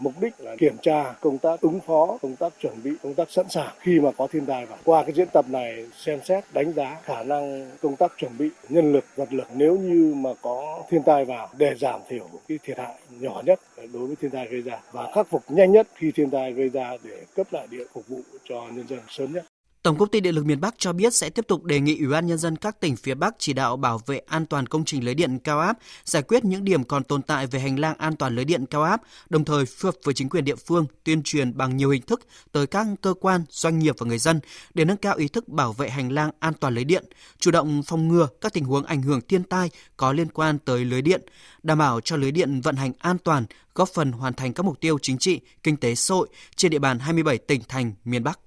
Mục 0.03 0.13
đích 0.21 0.33
là 0.39 0.55
kiểm 0.55 0.75
tra 0.81 1.13
công 1.21 1.37
tác 1.37 1.61
ứng 1.61 1.79
phó, 1.79 2.17
công 2.21 2.35
tác 2.35 2.53
chuẩn 2.59 2.83
bị, 2.83 2.91
công 3.03 3.13
tác 3.13 3.31
sẵn 3.31 3.45
sàng 3.49 3.73
khi 3.79 3.99
mà 3.99 4.11
có 4.17 4.27
thiên 4.27 4.45
tai 4.45 4.65
vào. 4.65 4.77
Qua 4.83 5.03
cái 5.03 5.13
diễn 5.13 5.27
tập 5.33 5.45
này 5.49 5.85
xem 5.95 6.19
xét 6.23 6.43
đánh 6.53 6.73
giá 6.73 6.99
khả 7.03 7.23
năng 7.23 7.71
công 7.81 7.95
tác 7.95 8.11
chuẩn 8.17 8.37
bị 8.37 8.49
nhân 8.69 8.93
lực, 8.93 9.05
vật 9.15 9.33
lực 9.33 9.47
nếu 9.55 9.77
như 9.77 10.13
mà 10.15 10.29
có 10.41 10.83
thiên 10.89 11.03
tai 11.03 11.25
vào 11.25 11.49
để 11.57 11.75
giảm 11.75 11.99
thiểu 12.09 12.29
cái 12.47 12.59
thiệt 12.63 12.77
hại 12.77 12.95
nhỏ 13.09 13.41
nhất 13.45 13.59
đối 13.93 14.07
với 14.07 14.15
thiên 14.21 14.31
tai 14.31 14.47
gây 14.47 14.61
ra 14.61 14.79
và 14.91 15.11
khắc 15.15 15.27
phục 15.29 15.43
nhanh 15.47 15.71
nhất 15.71 15.87
khi 15.95 16.11
thiên 16.11 16.29
tai 16.29 16.51
gây 16.53 16.69
ra 16.69 16.97
để 17.03 17.25
cấp 17.35 17.47
lại 17.51 17.67
điện 17.69 17.87
phục 17.93 18.07
vụ 18.07 18.19
cho 18.49 18.55
nhân 18.55 18.87
dân 18.87 18.99
sớm 19.09 19.33
nhất. 19.33 19.45
Tổng 19.83 19.97
công 19.97 20.09
ty 20.09 20.19
Điện 20.19 20.35
lực 20.35 20.45
miền 20.45 20.61
Bắc 20.61 20.75
cho 20.77 20.93
biết 20.93 21.13
sẽ 21.13 21.29
tiếp 21.29 21.47
tục 21.47 21.63
đề 21.63 21.79
nghị 21.79 21.97
Ủy 21.99 22.07
ban 22.07 22.27
nhân 22.27 22.37
dân 22.37 22.55
các 22.55 22.79
tỉnh 22.79 22.95
phía 22.95 23.13
Bắc 23.13 23.35
chỉ 23.39 23.53
đạo 23.53 23.77
bảo 23.77 24.01
vệ 24.05 24.17
an 24.17 24.45
toàn 24.45 24.67
công 24.67 24.85
trình 24.85 25.03
lưới 25.03 25.13
điện 25.13 25.39
cao 25.39 25.59
áp, 25.59 25.77
giải 26.05 26.23
quyết 26.23 26.45
những 26.45 26.63
điểm 26.63 26.83
còn 26.83 27.03
tồn 27.03 27.21
tại 27.21 27.47
về 27.47 27.59
hành 27.59 27.79
lang 27.79 27.97
an 27.97 28.15
toàn 28.15 28.35
lưới 28.35 28.45
điện 28.45 28.65
cao 28.65 28.83
áp, 28.83 29.01
đồng 29.29 29.45
thời 29.45 29.65
phối 29.65 29.91
hợp 29.91 29.99
với 30.03 30.13
chính 30.13 30.29
quyền 30.29 30.45
địa 30.45 30.55
phương 30.55 30.85
tuyên 31.03 31.23
truyền 31.23 31.57
bằng 31.57 31.77
nhiều 31.77 31.89
hình 31.89 32.01
thức 32.01 32.27
tới 32.51 32.67
các 32.67 32.87
cơ 33.01 33.13
quan, 33.13 33.43
doanh 33.49 33.79
nghiệp 33.79 33.95
và 33.97 34.05
người 34.05 34.17
dân 34.17 34.39
để 34.73 34.85
nâng 34.85 34.97
cao 34.97 35.15
ý 35.15 35.27
thức 35.27 35.47
bảo 35.47 35.73
vệ 35.73 35.89
hành 35.89 36.11
lang 36.11 36.31
an 36.39 36.53
toàn 36.53 36.75
lưới 36.75 36.83
điện, 36.83 37.05
chủ 37.39 37.51
động 37.51 37.83
phòng 37.83 38.07
ngừa 38.07 38.27
các 38.41 38.53
tình 38.53 38.65
huống 38.65 38.83
ảnh 38.83 39.01
hưởng 39.01 39.21
thiên 39.21 39.43
tai 39.43 39.69
có 39.97 40.13
liên 40.13 40.27
quan 40.29 40.59
tới 40.59 40.85
lưới 40.85 41.01
điện, 41.01 41.21
đảm 41.63 41.77
bảo 41.77 42.01
cho 42.01 42.15
lưới 42.15 42.31
điện 42.31 42.61
vận 42.61 42.75
hành 42.75 42.91
an 42.99 43.17
toàn, 43.23 43.45
góp 43.75 43.89
phần 43.89 44.11
hoàn 44.11 44.33
thành 44.33 44.53
các 44.53 44.63
mục 44.65 44.79
tiêu 44.79 44.97
chính 45.01 45.17
trị, 45.17 45.39
kinh 45.63 45.77
tế 45.77 45.95
xã 45.95 46.15
hội 46.15 46.27
trên 46.55 46.71
địa 46.71 46.79
bàn 46.79 46.99
27 46.99 47.37
tỉnh 47.37 47.61
thành 47.67 47.93
miền 48.05 48.23
Bắc. 48.23 48.39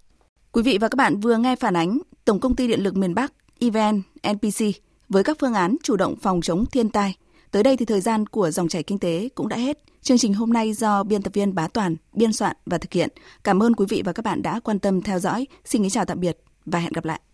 Quý 0.53 0.63
vị 0.63 0.79
và 0.81 0.89
các 0.89 0.97
bạn 0.97 1.21
vừa 1.21 1.37
nghe 1.37 1.57
phản 1.57 1.77
ánh, 1.77 1.99
Tổng 2.25 2.41
công 2.41 2.57
ty 2.57 2.69
Điện 2.69 2.81
lực 2.81 2.97
miền 2.97 3.15
Bắc, 3.15 3.33
EVN 3.61 4.03
NPC 4.33 4.65
với 5.09 5.25
các 5.25 5.37
phương 5.41 5.55
án 5.55 5.77
chủ 5.83 5.97
động 5.97 6.17
phòng 6.23 6.41
chống 6.41 6.67
thiên 6.67 6.91
tai. 6.91 7.17
Tới 7.51 7.63
đây 7.63 7.77
thì 7.77 7.85
thời 7.85 8.01
gian 8.01 8.27
của 8.27 8.51
dòng 8.51 8.69
chảy 8.69 8.83
kinh 8.83 8.99
tế 8.99 9.29
cũng 9.35 9.49
đã 9.49 9.57
hết. 9.57 9.79
Chương 10.03 10.19
trình 10.19 10.35
hôm 10.35 10.53
nay 10.53 10.73
do 10.73 11.03
biên 11.03 11.23
tập 11.23 11.35
viên 11.35 11.55
Bá 11.55 11.69
Toàn 11.69 11.97
biên 12.13 12.33
soạn 12.33 12.57
và 12.67 12.79
thực 12.79 12.93
hiện. 12.93 13.09
Cảm 13.45 13.63
ơn 13.63 13.75
quý 13.75 13.87
vị 13.89 14.03
và 14.05 14.13
các 14.13 14.25
bạn 14.25 14.43
đã 14.43 14.61
quan 14.61 14.79
tâm 14.79 15.03
theo 15.03 15.19
dõi. 15.19 15.47
Xin 15.65 15.83
kính 15.83 15.91
chào 15.91 16.05
tạm 16.05 16.21
biệt 16.21 16.39
và 16.67 16.79
hẹn 16.79 16.93
gặp 16.93 17.05
lại. 17.05 17.21